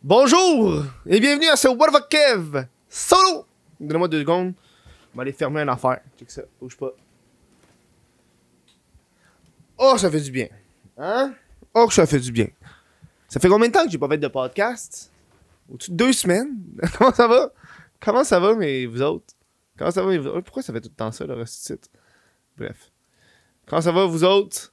Bonjour 0.00 0.84
et 1.06 1.18
bienvenue 1.18 1.48
à 1.48 1.56
ce 1.56 1.66
What 1.66 1.88
the 1.90 2.08
Kev 2.08 2.68
solo. 2.88 3.44
Donne-moi 3.80 4.06
deux 4.06 4.20
secondes. 4.20 4.54
On 5.12 5.16
va 5.16 5.22
aller 5.22 5.32
fermer 5.32 5.60
une 5.60 5.68
affaire. 5.68 5.98
Check 6.16 6.30
ça, 6.30 6.42
bouge 6.60 6.76
pas. 6.76 6.92
Oh, 9.76 9.96
ça 9.98 10.08
fait 10.08 10.20
du 10.20 10.30
bien. 10.30 10.46
Hein? 10.96 11.34
Oh, 11.74 11.90
ça 11.90 12.06
fait 12.06 12.20
du 12.20 12.30
bien. 12.30 12.46
Ça 13.28 13.40
fait 13.40 13.48
combien 13.48 13.66
de 13.66 13.72
temps 13.72 13.84
que 13.84 13.90
j'ai 13.90 13.98
pas 13.98 14.08
fait 14.08 14.18
de 14.18 14.28
podcast? 14.28 15.10
Deux 15.88 16.12
semaines? 16.12 16.58
Comment 16.96 17.12
ça 17.12 17.26
va? 17.26 17.52
Comment 17.98 18.22
ça 18.22 18.38
va, 18.38 18.54
mais 18.54 18.86
vous 18.86 19.02
autres? 19.02 19.34
Comment 19.76 19.90
ça 19.90 20.02
va, 20.02 20.08
mais 20.10 20.18
vous 20.18 20.28
autres? 20.28 20.42
Pourquoi 20.42 20.62
ça 20.62 20.72
fait 20.72 20.80
tout 20.80 20.90
le 20.90 20.94
temps 20.94 21.10
ça, 21.10 21.26
le 21.26 21.34
reste 21.34 21.72
du 21.72 21.78
Bref. 22.56 22.92
Comment 23.66 23.82
ça 23.82 23.90
va, 23.90 24.04
vous 24.04 24.22
autres? 24.22 24.72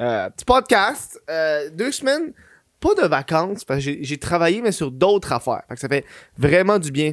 Euh, 0.00 0.28
petit 0.30 0.44
podcast. 0.44 1.20
Euh, 1.30 1.70
deux 1.70 1.92
semaines. 1.92 2.34
Pas 2.80 2.94
de 2.94 3.06
vacances, 3.06 3.64
parce 3.64 3.84
que 3.84 3.98
j'ai- 4.02 4.18
travaillé, 4.18 4.62
mais 4.62 4.72
sur 4.72 4.90
d'autres 4.90 5.32
affaires. 5.32 5.62
Fait 5.68 5.74
que 5.74 5.80
ça 5.80 5.88
fait 5.88 6.04
vraiment 6.38 6.78
du 6.78 6.90
bien 6.90 7.12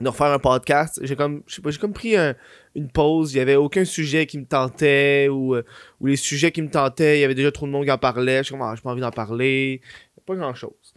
de 0.00 0.08
refaire 0.08 0.28
un 0.28 0.38
podcast. 0.38 0.98
J'ai 1.02 1.16
comme, 1.16 1.42
je 1.46 1.56
sais 1.56 1.62
pas, 1.62 1.70
j'ai 1.70 1.78
comme 1.78 1.92
pris 1.92 2.16
un- 2.16 2.34
une 2.74 2.90
pause. 2.90 3.34
Il 3.34 3.38
y 3.38 3.40
avait 3.40 3.56
aucun 3.56 3.84
sujet 3.84 4.26
qui 4.26 4.38
me 4.38 4.46
tentait 4.46 5.28
ou, 5.30 5.54
euh, 5.54 5.62
ou 6.00 6.06
les 6.06 6.16
sujets 6.16 6.52
qui 6.52 6.62
me 6.62 6.70
tentaient, 6.70 7.18
il 7.18 7.20
y 7.20 7.24
avait 7.24 7.34
déjà 7.34 7.52
trop 7.52 7.66
de 7.66 7.70
monde 7.70 7.84
qui 7.84 7.90
en 7.90 7.98
parlait. 7.98 8.38
Je 8.38 8.42
suis 8.44 8.52
comme, 8.52 8.62
ah, 8.62 8.72
j'ai 8.74 8.82
pas 8.82 8.90
envie 8.90 9.00
d'en 9.00 9.10
parler. 9.10 9.80
Pas 10.26 10.36
grand 10.36 10.54
chose. 10.54 10.94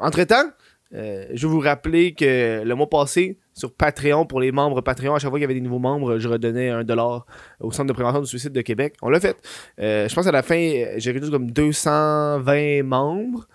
entre 0.00 0.22
temps, 0.24 0.50
je 0.92 1.46
vais 1.46 1.48
vous 1.48 1.60
rappeler 1.60 2.14
que 2.14 2.62
le 2.64 2.74
mois 2.74 2.88
passé, 2.88 3.38
sur 3.56 3.72
Patreon, 3.72 4.26
pour 4.26 4.40
les 4.40 4.52
membres 4.52 4.82
Patreon, 4.82 5.14
à 5.14 5.18
chaque 5.18 5.30
fois 5.30 5.38
qu'il 5.38 5.42
y 5.42 5.44
avait 5.44 5.54
des 5.54 5.62
nouveaux 5.62 5.78
membres, 5.78 6.18
je 6.18 6.28
redonnais 6.28 6.68
un 6.68 6.84
dollar 6.84 7.26
au 7.60 7.72
Centre 7.72 7.88
de 7.88 7.92
prévention 7.94 8.20
du 8.20 8.26
suicide 8.26 8.52
de 8.52 8.60
Québec. 8.60 8.94
On 9.00 9.08
l'a 9.08 9.18
fait. 9.18 9.36
Euh, 9.80 10.08
je 10.08 10.14
pense 10.14 10.26
à 10.26 10.32
la 10.32 10.42
fin, 10.42 10.58
euh, 10.58 10.94
j'ai 10.98 11.10
réduit 11.10 11.30
comme 11.30 11.50
220 11.50 12.82
membres. 12.82 13.48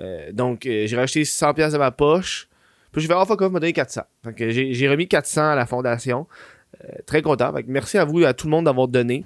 Euh, 0.00 0.32
donc, 0.32 0.66
euh, 0.66 0.86
j'ai 0.86 0.96
racheté 0.96 1.22
100$ 1.22 1.54
piastres 1.54 1.74
de 1.74 1.78
ma 1.78 1.92
poche. 1.92 2.48
Puis 2.90 3.02
je 3.02 3.08
vais 3.08 3.12
avoir 3.12 3.28
fuck 3.28 3.42
off 3.42 3.52
m'a 3.52 3.60
donné 3.60 3.72
400. 3.72 4.02
Donc, 4.24 4.40
euh, 4.40 4.50
j'ai 4.50 4.88
remis 4.88 5.06
400 5.06 5.50
à 5.50 5.54
la 5.54 5.66
fondation. 5.66 6.26
Euh, 6.82 6.88
très 7.06 7.22
content. 7.22 7.52
Merci 7.68 7.98
à 7.98 8.04
vous, 8.04 8.24
à 8.24 8.34
tout 8.34 8.48
le 8.48 8.50
monde 8.50 8.64
d'avoir 8.64 8.88
donné. 8.88 9.24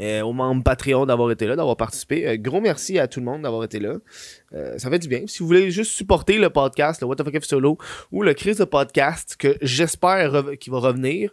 Euh, 0.00 0.22
aux 0.22 0.32
membres 0.32 0.64
Patreon 0.64 1.06
d'avoir 1.06 1.30
été 1.30 1.46
là, 1.46 1.54
d'avoir 1.54 1.76
participé. 1.76 2.26
Euh, 2.26 2.36
gros 2.36 2.60
merci 2.60 2.98
à 2.98 3.06
tout 3.06 3.20
le 3.20 3.26
monde 3.26 3.42
d'avoir 3.42 3.62
été 3.62 3.78
là. 3.78 3.98
Euh, 4.54 4.76
ça 4.78 4.90
fait 4.90 4.98
du 4.98 5.06
bien. 5.06 5.24
Si 5.26 5.40
vous 5.40 5.46
voulez 5.46 5.70
juste 5.70 5.92
supporter 5.92 6.38
le 6.38 6.50
podcast, 6.50 7.00
le 7.02 7.06
What 7.06 7.16
the 7.16 7.24
fuck 7.24 7.34
If 7.34 7.44
solo 7.44 7.78
ou 8.10 8.22
le 8.22 8.34
Chris 8.34 8.56
de 8.56 8.64
podcast 8.64 9.36
que 9.38 9.56
j'espère 9.60 10.44
qu'il 10.58 10.72
va 10.72 10.80
revenir, 10.80 11.30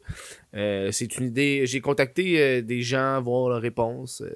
c'est 0.54 1.18
une 1.18 1.28
idée. 1.28 1.66
J'ai 1.66 1.82
contacté 1.82 2.62
des 2.62 2.82
gens, 2.82 3.22
voir 3.22 3.50
leurs 3.50 3.62
réponses. 3.62 4.22
euh, 4.22 4.36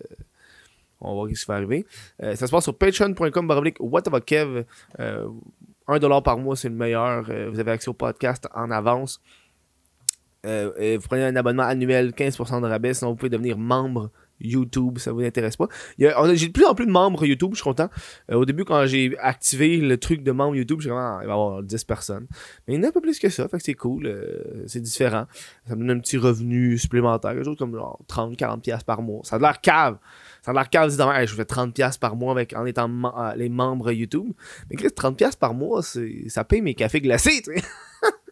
on 1.02 1.10
va 1.10 1.14
voir 1.14 1.28
ce 1.28 1.42
qui 1.42 1.46
va 1.48 1.56
arriver. 1.56 1.86
Ça 2.20 2.48
se 2.48 2.50
passe 2.50 2.64
sur 2.64 2.78
patreon.com 2.78 3.74
What 3.82 4.02
the 4.04 4.10
fuck 4.10 4.26
Kev. 4.26 4.64
Euh, 5.00 5.28
1$ 5.88 6.24
par 6.24 6.38
mois, 6.38 6.56
c'est 6.56 6.70
le 6.70 6.76
meilleur. 6.76 7.24
Vous 7.52 7.60
avez 7.60 7.72
accès 7.72 7.90
au 7.90 7.94
podcast 7.94 8.48
en 8.56 8.72
avance. 8.72 9.22
Euh, 10.45 10.97
vous 10.99 11.08
prenez 11.08 11.23
un 11.23 11.36
abonnement 11.36 11.63
annuel, 11.63 12.11
15% 12.11 12.61
de 12.61 12.67
rabais. 12.67 12.94
Sinon, 12.94 13.11
vous 13.11 13.16
pouvez 13.16 13.30
devenir 13.30 13.58
membre 13.58 14.11
YouTube, 14.44 14.99
ça 14.99 15.11
vous 15.11 15.22
intéresse 15.22 15.55
pas. 15.55 15.67
J'ai 15.97 16.08
de 16.47 16.52
plus 16.52 16.66
en 16.66 16.75
plus 16.75 16.86
de 16.86 16.91
membres 16.91 17.25
YouTube, 17.25 17.52
je 17.52 17.58
suis 17.58 17.63
content. 17.63 17.89
Euh, 18.31 18.36
au 18.36 18.45
début, 18.45 18.66
quand 18.66 18.86
j'ai 18.86 19.17
activé 19.19 19.77
le 19.77 19.97
truc 19.97 20.23
de 20.23 20.31
membre 20.31 20.55
YouTube, 20.55 20.81
j'ai 20.81 20.89
vraiment, 20.89 21.21
il 21.21 21.27
va 21.27 21.33
y 21.33 21.36
avoir 21.36 21.64
10 21.64 21.83
personnes. 21.86 22.27
Mais 22.67 22.73
il 22.73 22.77
y 22.77 22.80
en 22.80 22.83
a 22.83 22.88
un 22.89 22.91
peu 22.91 23.02
plus 23.02 23.19
que 23.19 23.30
ça, 23.30 23.47
fait 23.47 23.58
que 23.58 23.64
c'est 23.64 23.73
cool, 23.73 24.05
euh, 24.05 24.64
c'est 24.67 24.81
différent. 24.81 25.25
Ça 25.67 25.75
me 25.75 25.88
donne 25.88 25.97
un 25.97 25.99
petit 25.99 26.17
revenu 26.17 26.77
supplémentaire, 26.77 27.31
quelque 27.31 27.45
chose 27.45 27.58
comme 27.58 27.75
genre 27.75 27.99
30, 28.08 28.36
40 28.36 28.61
pièces 28.61 28.83
par 28.83 29.02
mois. 29.02 29.21
Ça 29.23 29.38
a 29.38 29.39
l'air 29.39 29.61
cave. 29.61 29.97
Ça 30.41 30.52
a 30.52 30.53
de 30.53 30.59
l'air 30.59 30.69
cave, 30.69 30.89
disant, 30.89 31.11
hey, 31.11 31.25
je 31.25 31.36
fais 31.36 31.45
30 31.45 31.73
pièces 31.73 31.97
par 31.97 32.16
mois 32.16 32.33
avec, 32.33 32.53
en 32.53 32.66
étant 32.66 32.89
euh, 32.89 33.36
les 33.36 33.49
membres 33.49 33.91
YouTube. 33.91 34.33
Mais 34.69 34.75
Chris, 34.75 34.91
30 34.91 35.17
pièces 35.17 35.36
par 35.36 35.53
mois, 35.53 35.81
ça 35.81 36.44
paye 36.44 36.61
mes 36.61 36.73
cafés 36.73 37.02
glacés, 37.02 37.41
tu 37.44 37.55
sais. 37.55 37.64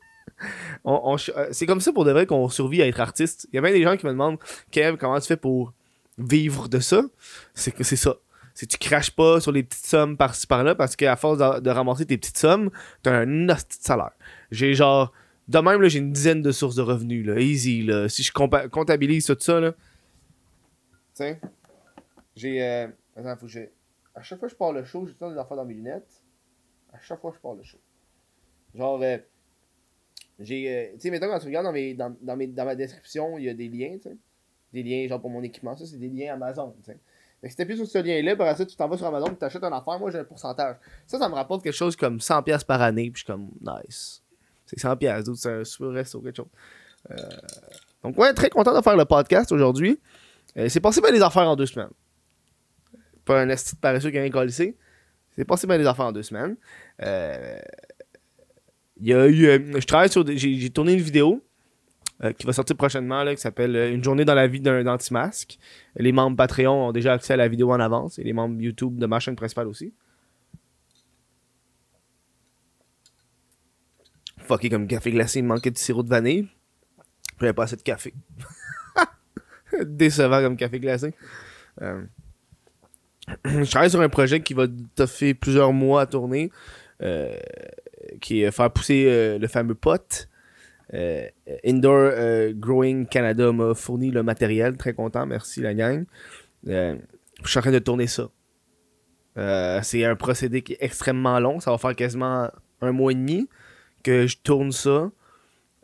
Euh, 0.85 1.17
c'est 1.51 1.65
comme 1.67 1.81
ça 1.81 1.93
pour 1.93 2.05
de 2.05 2.11
vrai 2.11 2.25
qu'on 2.25 2.49
survit 2.49 2.81
à 2.81 2.87
être 2.87 2.99
artiste. 2.99 3.47
Il 3.51 3.55
y 3.55 3.59
a 3.59 3.61
bien 3.61 3.71
des 3.71 3.83
gens 3.83 3.97
qui 3.97 4.05
me 4.05 4.11
demandent 4.11 4.39
Kev, 4.71 4.97
comment 4.97 5.19
tu 5.19 5.27
fais 5.27 5.37
pour 5.37 5.73
vivre 6.17 6.67
de 6.69 6.79
ça? 6.79 7.03
C'est 7.53 7.71
que 7.71 7.83
c'est 7.83 7.95
ça. 7.95 8.15
C'est 8.53 8.65
tu 8.65 8.77
craches 8.77 9.11
pas 9.11 9.39
sur 9.39 9.51
les 9.51 9.63
petites 9.63 9.85
sommes 9.85 10.17
par-ci 10.17 10.47
par-là 10.47 10.75
parce 10.75 10.95
qu'à 10.95 11.15
force 11.15 11.37
de, 11.37 11.69
ramasser 11.69 12.05
tes 12.05 12.17
petites 12.17 12.37
sommes, 12.37 12.69
t'as 13.03 13.11
un 13.11 13.49
hostie 13.49 13.79
de 13.79 13.83
salaire. 13.83 14.11
J'ai 14.51 14.73
genre. 14.73 15.11
De 15.47 15.59
même, 15.59 15.85
j'ai 15.87 15.99
une 15.99 16.13
dizaine 16.13 16.41
de 16.41 16.51
sources 16.51 16.75
de 16.75 16.81
revenus, 16.81 17.25
là. 17.25 17.39
Easy, 17.39 17.83
là. 17.83 18.07
Si 18.07 18.23
je 18.23 18.31
comptabilise 18.31 19.25
tout 19.25 19.35
ça, 19.39 19.59
là. 19.59 19.73
Tiens. 21.13 21.37
J'ai. 22.35 22.63
Euh... 22.63 22.87
Attends, 23.15 23.35
faut 23.37 23.47
que. 23.47 23.69
À 24.13 24.21
chaque 24.21 24.39
fois 24.39 24.47
que 24.47 24.53
je 24.53 24.57
pars 24.57 24.71
le 24.73 24.83
show, 24.85 25.05
j'ai 25.05 25.13
tout 25.13 25.17
le 25.21 25.27
temps 25.27 25.31
des 25.31 25.39
affaires 25.39 25.57
dans 25.57 25.65
mes 25.65 25.73
lunettes. 25.73 26.23
À 26.93 26.99
chaque 26.99 27.19
fois 27.19 27.31
que 27.31 27.37
je 27.37 27.41
pars 27.41 27.55
le 27.55 27.63
show. 27.63 27.79
Genre. 28.75 29.01
euh, 29.01 29.17
j'ai. 30.41 30.75
euh, 30.75 30.93
tu 30.93 30.99
sais, 31.01 31.11
mettons, 31.11 31.27
quand 31.27 31.39
tu 31.39 31.45
regardes 31.47 31.65
dans, 31.65 31.71
mes, 31.71 31.93
dans, 31.93 32.15
dans, 32.21 32.35
mes, 32.35 32.47
dans 32.47 32.65
ma 32.65 32.75
description, 32.75 33.37
il 33.37 33.45
y 33.45 33.49
a 33.49 33.53
des 33.53 33.67
liens, 33.69 33.97
tu 34.01 34.09
sais. 34.09 34.17
Des 34.73 34.83
liens, 34.83 35.07
genre 35.07 35.19
pour 35.19 35.29
mon 35.29 35.43
équipement. 35.43 35.75
Ça, 35.75 35.85
c'est 35.85 35.97
des 35.97 36.09
liens 36.09 36.33
Amazon, 36.33 36.73
tu 36.77 36.91
sais. 36.91 36.99
Fait 37.41 37.47
que 37.47 37.51
si 37.51 37.57
t'appuies 37.57 37.75
sur 37.75 37.87
ce 37.87 37.97
lien-là, 37.97 38.35
par 38.35 38.55
ça, 38.55 38.65
tu 38.65 38.75
t'en 38.75 38.87
vas 38.87 38.97
sur 38.97 39.07
Amazon, 39.07 39.29
tu 39.29 39.35
t'achètes 39.35 39.63
une 39.63 39.73
affaire, 39.73 39.99
moi 39.99 40.11
j'ai 40.11 40.19
un 40.19 40.23
pourcentage. 40.23 40.75
Ça, 41.07 41.17
ça 41.17 41.27
me 41.27 41.33
rapporte 41.33 41.63
quelque 41.63 41.73
chose 41.73 41.95
comme 41.95 42.17
100$ 42.17 42.65
par 42.65 42.81
année, 42.81 43.09
puis 43.09 43.21
je 43.21 43.25
suis 43.25 43.25
comme, 43.25 43.49
nice. 43.61 44.21
C'est 44.67 44.77
100$, 44.77 45.23
d'autres, 45.25 45.39
c'est 45.39 45.51
un 45.51 45.63
super 45.63 45.89
resto 45.89 46.21
quelque 46.21 46.37
chose. 46.37 46.45
Euh, 47.09 47.15
Donc, 48.03 48.17
ouais, 48.19 48.31
très 48.33 48.49
content 48.51 48.77
de 48.77 48.81
faire 48.83 48.95
le 48.95 49.05
podcast 49.05 49.51
aujourd'hui. 49.51 49.99
Euh, 50.55 50.69
c'est 50.69 50.79
passé 50.79 51.01
bien 51.01 51.11
les 51.11 51.21
affaires 51.21 51.49
en 51.49 51.55
deux 51.55 51.65
semaines. 51.65 51.89
Pas 53.25 53.41
un 53.41 53.49
esti 53.49 53.75
de 53.75 53.79
paresseux 53.79 54.11
qui 54.11 54.19
a 54.19 54.21
rien 54.21 54.29
collé. 54.29 54.51
C'est 54.51 55.45
passé 55.45 55.65
bien 55.65 55.77
les 55.77 55.87
affaires 55.87 56.05
en 56.05 56.11
deux 56.11 56.23
semaines. 56.23 56.55
Euh, 57.01 57.59
il 59.01 59.07
y 59.07 59.13
a 59.13 59.27
eu. 59.27 59.45
euh, 59.47 59.79
je 59.79 59.85
travaille 59.85 60.09
sur. 60.09 60.25
J'ai 60.27 60.69
tourné 60.69 60.93
une 60.93 61.01
vidéo 61.01 61.43
euh, 62.23 62.31
qui 62.33 62.45
va 62.45 62.53
sortir 62.53 62.75
prochainement 62.77 63.23
là, 63.23 63.33
qui 63.35 63.41
s'appelle 63.41 63.75
euh, 63.75 63.91
Une 63.93 64.03
journée 64.03 64.25
dans 64.25 64.35
la 64.35 64.47
vie 64.47 64.61
d'un 64.61 64.85
anti-masque. 64.87 65.57
Les 65.95 66.11
membres 66.11 66.37
Patreon 66.37 66.89
ont 66.89 66.91
déjà 66.91 67.13
accès 67.13 67.33
à 67.33 67.37
la 67.37 67.47
vidéo 67.47 67.71
en 67.71 67.79
avance 67.79 68.19
et 68.19 68.23
les 68.23 68.33
membres 68.33 68.61
YouTube 68.61 68.97
de 68.97 69.05
ma 69.07 69.19
chaîne 69.19 69.35
principale 69.35 69.67
aussi. 69.67 69.93
Fucké 74.37 74.69
comme 74.69 74.87
café 74.87 75.11
glacé, 75.11 75.39
il 75.39 75.45
manquait 75.45 75.71
de 75.71 75.77
sirop 75.77 76.03
de 76.03 76.09
vanille. 76.09 76.47
J'avais 77.39 77.53
pas 77.53 77.63
assez 77.63 77.75
de 77.75 77.81
café. 77.81 78.13
Décevant 79.85 80.41
comme 80.41 80.57
café 80.57 80.79
glacé. 80.79 81.13
Je 83.45 83.69
travaille 83.69 83.89
sur 83.89 84.01
un 84.01 84.09
projet 84.09 84.41
qui 84.41 84.53
va 84.53 84.65
toffer 84.95 85.33
plusieurs 85.33 85.73
mois 85.73 86.01
à 86.01 86.05
tourner. 86.05 86.51
euh, 87.01 87.33
qui 88.21 88.43
est 88.43 88.51
faire 88.51 88.71
pousser 88.71 89.05
euh, 89.07 89.37
le 89.37 89.47
fameux 89.47 89.75
pot. 89.75 90.29
Euh, 90.93 91.27
Indoor 91.65 92.11
euh, 92.13 92.53
Growing 92.53 93.05
Canada 93.05 93.51
m'a 93.51 93.73
fourni 93.73 94.11
le 94.11 94.23
matériel. 94.23 94.77
Très 94.77 94.93
content. 94.93 95.25
Merci 95.25 95.61
la 95.61 95.73
gang. 95.73 96.05
Euh, 96.67 96.95
je 97.43 97.49
suis 97.49 97.59
en 97.59 97.61
train 97.61 97.71
de 97.71 97.79
tourner 97.79 98.07
ça. 98.07 98.29
Euh, 99.37 99.79
c'est 99.83 100.03
un 100.05 100.15
procédé 100.15 100.61
qui 100.61 100.73
est 100.73 100.77
extrêmement 100.81 101.39
long. 101.39 101.59
Ça 101.59 101.71
va 101.71 101.77
faire 101.77 101.95
quasiment 101.95 102.49
un 102.81 102.91
mois 102.91 103.11
et 103.11 103.15
demi 103.15 103.47
que 104.03 104.27
je 104.27 104.37
tourne 104.37 104.71
ça. 104.71 105.11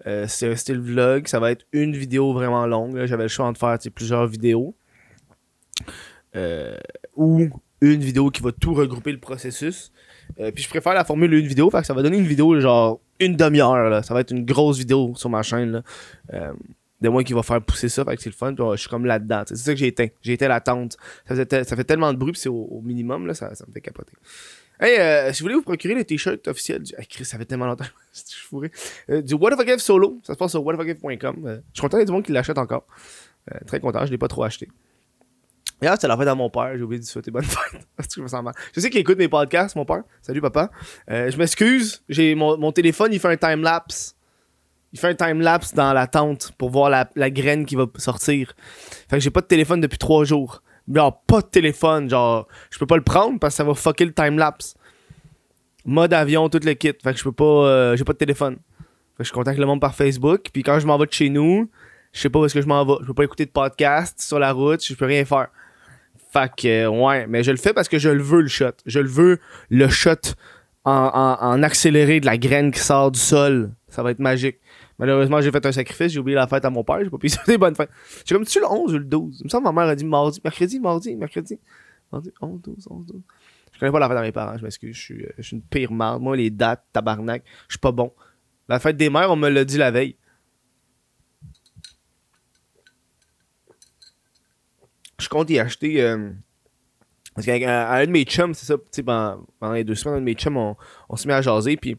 Euh, 0.05 0.25
c'est 0.27 0.51
un 0.51 0.55
style 0.55 0.79
vlog. 0.79 1.27
Ça 1.27 1.39
va 1.39 1.51
être 1.51 1.65
une 1.71 1.95
vidéo 1.95 2.33
vraiment 2.33 2.65
longue. 2.67 3.05
J'avais 3.05 3.23
le 3.23 3.29
choix 3.29 3.51
de 3.51 3.57
faire 3.57 3.77
plusieurs 3.93 4.27
vidéos. 4.27 4.75
Euh, 6.35 6.77
ou 7.15 7.49
une 7.81 8.01
vidéo 8.01 8.29
qui 8.29 8.41
va 8.41 8.51
tout 8.51 8.73
regrouper 8.73 9.11
le 9.11 9.19
processus. 9.19 9.91
Euh, 10.39 10.51
puis 10.51 10.63
je 10.63 10.69
préfère 10.69 10.93
la 10.93 11.03
formule 11.03 11.33
une 11.33 11.47
vidéo. 11.47 11.69
Fait 11.69 11.81
que 11.81 11.85
ça 11.88 11.93
va 11.93 12.01
donner 12.01 12.17
une 12.17 12.27
vidéo 12.27 12.59
genre 12.59 12.99
une 13.19 13.35
demi-heure. 13.35 14.03
Ça 14.03 14.13
va 14.13 14.21
être 14.21 14.31
une 14.31 14.45
grosse 14.45 14.77
vidéo 14.77 15.13
sur 15.15 15.29
ma 15.29 15.43
chaîne. 15.43 15.71
Là. 15.71 15.81
Euh, 16.33 16.53
de 17.01 17.09
moi 17.09 17.23
qui 17.23 17.33
va 17.33 17.43
faire 17.43 17.61
pousser 17.61 17.89
ça. 17.89 18.03
Fait 18.05 18.15
que 18.15 18.21
c'est 18.21 18.29
le 18.29 18.35
fun. 18.35 18.53
Ouais, 18.55 18.75
je 18.75 18.81
suis 18.81 18.89
comme 18.89 19.05
là-dedans. 19.05 19.43
C'est 19.45 19.55
ça 19.55 19.73
que 19.73 19.79
j'ai 19.79 19.87
éteint. 19.87 20.07
J'ai 20.21 20.33
éteint 20.33 20.47
la 20.47 20.61
tente. 20.61 20.97
Ça, 21.27 21.35
fait 21.35 21.83
tellement 21.83 22.11
de 22.11 22.17
bruit. 22.17 22.31
Puis 22.31 22.41
c'est 22.41 22.49
au, 22.49 22.81
minimum. 22.83 23.31
Ça, 23.33 23.51
me 23.67 23.73
fait 23.73 23.81
capoter. 23.81 24.13
Hey, 24.79 24.99
euh, 24.99 25.34
si 25.34 25.41
vous 25.41 25.46
voulez 25.46 25.55
vous 25.55 25.63
procurer 25.63 25.96
le 25.96 26.03
t-shirt 26.03 26.47
officiel 26.47 26.84
du. 26.84 26.93
Hey, 26.97 27.07
Chris, 27.07 27.25
ça 27.25 27.37
fait 27.37 27.46
tellement 27.46 27.66
longtemps. 27.66 27.85
je 28.13 28.22
suis. 28.22 28.72
Euh, 29.09 29.22
du 29.22 29.34
What 29.34 29.52
the 29.52 29.55
Fuck 29.55 29.69
If 29.69 29.79
solo. 29.79 30.19
Ça 30.23 30.34
se 30.34 30.37
passe 30.37 30.52
sur. 30.52 30.67
Euh, 30.67 30.75
je 30.78 30.84
suis 30.84 31.81
content 31.81 31.97
qu'il 31.97 32.02
y 32.02 32.05
du 32.05 32.11
monde 32.11 32.23
qui 32.23 32.31
l'achète 32.31 32.57
encore. 32.57 32.85
Euh, 33.53 33.57
très 33.66 33.79
content. 33.79 34.05
Je 34.05 34.11
l'ai 34.11 34.17
pas 34.17 34.28
trop 34.28 34.43
acheté. 34.43 34.67
Hier, 35.82 35.94
c'était 35.94 36.08
la 36.08 36.18
fête 36.18 36.28
à 36.28 36.35
mon 36.35 36.50
père. 36.50 36.72
J'ai 36.76 36.82
oublié 36.82 37.00
de 37.00 37.03
lui 37.03 37.08
souhaiter 37.08 37.29
bonne 37.29 37.44
fête. 37.44 37.88
Je 38.74 38.79
sais 38.79 38.90
qu'il 38.90 39.00
écoute 39.00 39.18
mes 39.18 39.28
podcasts, 39.28 39.76
mon 39.76 39.85
père. 39.85 40.03
Salut, 40.22 40.41
papa. 40.41 40.72
Euh, 41.12 41.29
je 41.29 41.38
m'excuse. 41.38 42.03
J'ai 42.09 42.34
mon, 42.34 42.72
téléphone, 42.72 43.14
il 43.14 43.20
fait 43.20 43.28
un 43.28 43.38
time-lapse. 43.38 44.16
Il 44.94 45.00
fait 45.00 45.09
un 45.09 45.16
time-lapse 45.16 45.74
dans 45.74 45.94
la 45.94 46.08
tente 46.08 46.52
pour 46.58 46.72
voir 46.72 46.90
la, 46.90 47.09
la 47.16 47.29
graine 47.29 47.66
qui 47.66 47.76
va 47.76 47.85
sortir. 47.97 48.53
Fait 49.09 49.18
que 49.18 49.20
j'ai 49.20 49.29
pas 49.29 49.41
de 49.41 49.46
téléphone 49.47 49.82
depuis 49.82 50.00
trois 50.00 50.24
jours. 50.24 50.64
Genre, 50.91 51.22
pas 51.28 51.41
de 51.41 51.47
téléphone. 51.47 52.09
Genre, 52.09 52.47
je 52.72 52.79
peux 52.79 52.88
pas 52.88 52.96
le 52.96 53.03
prendre 53.03 53.40
parce 53.40 53.53
que 53.53 53.58
ça 53.58 53.64
va 53.64 53.76
fucker 53.76 54.06
le 54.06 54.14
time-lapse. 54.14 54.76
Mode 55.85 56.14
avion, 56.14 56.50
tout 56.50 56.59
le 56.64 56.74
kit. 56.74 56.94
Fait 57.03 57.14
que 57.14 57.20
je 57.20 57.24
peux 57.24 57.32
pas. 57.32 57.44
euh, 57.44 57.96
j'ai 57.96 58.03
pas 58.03 58.14
de 58.14 58.18
téléphone. 58.18 58.58
Fait 59.18 59.24
que 59.24 59.29
je 59.29 59.34
contacte 59.34 59.59
le 59.59 59.66
monde 59.66 59.82
par 59.82 59.94
Facebook. 59.94 60.47
Puis 60.52 60.64
quand 60.64 60.79
je 60.79 60.88
m'en 60.88 60.97
vais 60.97 61.06
de 61.06 61.14
chez 61.14 61.29
nous, 61.29 61.70
je 62.14 62.22
sais 62.22 62.29
pas 62.29 62.40
où 62.40 62.46
est-ce 62.46 62.53
que 62.53 62.62
je 62.62 62.68
m'en 62.68 62.84
vais. 62.85 62.94
Je 63.02 63.08
peux 63.08 63.14
pas 63.14 63.24
écouter 63.26 63.46
de 63.46 63.52
podcast 63.52 64.20
sur 64.22 64.40
la 64.40 64.52
route. 64.53 64.84
Je 64.84 64.96
peux 64.96 65.06
rien 65.06 65.24
faire. 65.24 65.50
Fait 66.37 66.51
que, 66.55 66.87
ouais, 66.87 67.25
mais 67.25 67.43
je 67.43 67.49
le 67.49 67.57
fais 67.57 67.73
parce 67.73 67.89
que 67.89 67.97
je 67.97 68.09
le 68.09 68.22
veux, 68.22 68.41
le 68.41 68.47
shot. 68.47 68.72
Je 68.85 68.99
le 68.99 69.09
veux, 69.09 69.39
le 69.69 69.89
shot 69.89 70.11
en, 70.85 70.91
en, 71.41 71.63
accéléré 71.63 72.19
de 72.19 72.28
la 72.28 72.37
graine 72.37 72.72
qui 72.72 72.79
sort 72.79 73.11
du 73.11 73.19
sol. 73.19 73.72
Ça 73.87 74.03
va 74.03 74.11
être 74.11 74.19
magique. 74.19 74.57
Malheureusement, 74.99 75.41
j'ai 75.41 75.51
fait 75.51 75.66
un 75.66 75.72
sacrifice, 75.72 76.11
j'ai 76.11 76.19
oublié 76.19 76.35
la 76.35 76.45
fête 76.45 76.63
à 76.63 76.69
mon 76.69 76.84
père, 76.84 76.99
j'ai 77.03 77.09
pas 77.09 77.17
pu 77.17 77.29
souhaiter 77.29 77.57
bonne 77.57 77.75
fête. 77.75 77.89
J'ai 78.23 78.35
comme 78.35 78.45
tu 78.45 78.59
le 78.59 78.67
11 78.67 78.93
ou 78.93 78.97
le 78.99 79.05
12. 79.05 79.37
Il 79.39 79.43
me 79.45 79.49
semble 79.49 79.67
que 79.67 79.73
ma 79.73 79.81
mère 79.81 79.89
a 79.89 79.95
dit 79.95 80.05
mardi, 80.05 80.39
mercredi, 80.43 80.79
mardi, 80.79 81.16
mercredi. 81.16 81.59
Mardi, 82.11 82.31
11, 82.40 82.61
12, 82.61 82.87
11, 82.90 83.05
12. 83.07 83.22
Je 83.73 83.79
connais 83.79 83.91
pas 83.91 83.99
la 83.99 84.07
fête 84.07 84.17
à 84.17 84.22
mes 84.22 84.31
parents, 84.31 84.57
je 84.57 84.63
m'excuse, 84.63 84.95
je 84.95 85.01
suis, 85.01 85.23
euh, 85.23 85.29
je 85.37 85.43
suis 85.43 85.55
une 85.55 85.63
pire 85.63 85.91
merde. 85.91 86.22
Moi, 86.22 86.35
les 86.35 86.51
dates, 86.51 86.83
tabarnak, 86.93 87.43
je 87.67 87.73
suis 87.73 87.79
pas 87.79 87.91
bon. 87.91 88.13
La 88.69 88.79
fête 88.79 88.97
des 88.97 89.09
mères, 89.09 89.31
on 89.31 89.35
me 89.35 89.49
l'a 89.49 89.66
dit 89.66 89.78
la 89.78 89.91
veille. 89.91 90.17
Je 95.19 95.29
compte 95.29 95.49
y 95.49 95.59
acheter. 95.59 96.02
euh, 96.02 96.31
parce 97.35 97.46
qu'à 97.46 97.91
un 97.91 98.05
de 98.05 98.11
mes 98.11 98.23
chums, 98.23 98.55
c'est 98.55 98.66
ça, 98.66 98.75
pendant, 99.05 99.46
pendant 99.59 99.73
les 99.73 99.84
deux 99.84 99.93
semaines, 99.93 100.17
un 100.17 100.19
de 100.22 100.25
mes 100.25 100.34
chums, 100.34 100.58
on, 100.58 101.16
se 101.16 101.28
met 101.28 101.35
à 101.35 101.41
jaser, 101.41 101.78
puis 101.78 101.96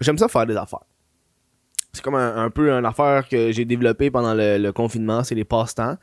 j'aime 0.00 0.18
ça 0.18 0.26
faire 0.26 0.46
des 0.46 0.56
affaires. 0.56 0.84
C'est 1.92 2.02
comme 2.02 2.16
un, 2.16 2.50
peu 2.50 2.70
une 2.70 2.84
affaire 2.84 3.28
que 3.28 3.52
j'ai 3.52 3.64
développée 3.64 4.10
pendant 4.10 4.34
le, 4.34 4.70
confinement, 4.72 5.22
c'est 5.22 5.36
les 5.36 5.44
passe-temps. 5.44 5.96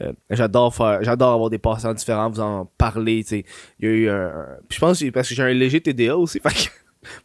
Euh, 0.00 0.12
j'adore 0.30 0.72
faire, 0.72 1.02
j'adore 1.02 1.32
avoir 1.32 1.50
des 1.50 1.58
passe-temps 1.58 1.94
différents, 1.94 2.30
vous 2.30 2.40
en 2.40 2.66
parler, 2.78 3.24
tu 3.24 3.30
sais. 3.30 3.44
Il 3.80 3.88
y 3.88 3.92
a 3.92 3.94
eu 3.94 4.08
un, 4.08 4.46
je 4.70 4.78
pense 4.78 5.00
que 5.00 5.10
parce 5.10 5.28
que 5.28 5.34
j'ai 5.34 5.42
un 5.42 5.52
léger 5.52 5.80
TDA 5.80 6.16
aussi, 6.16 6.40
que 6.40 6.48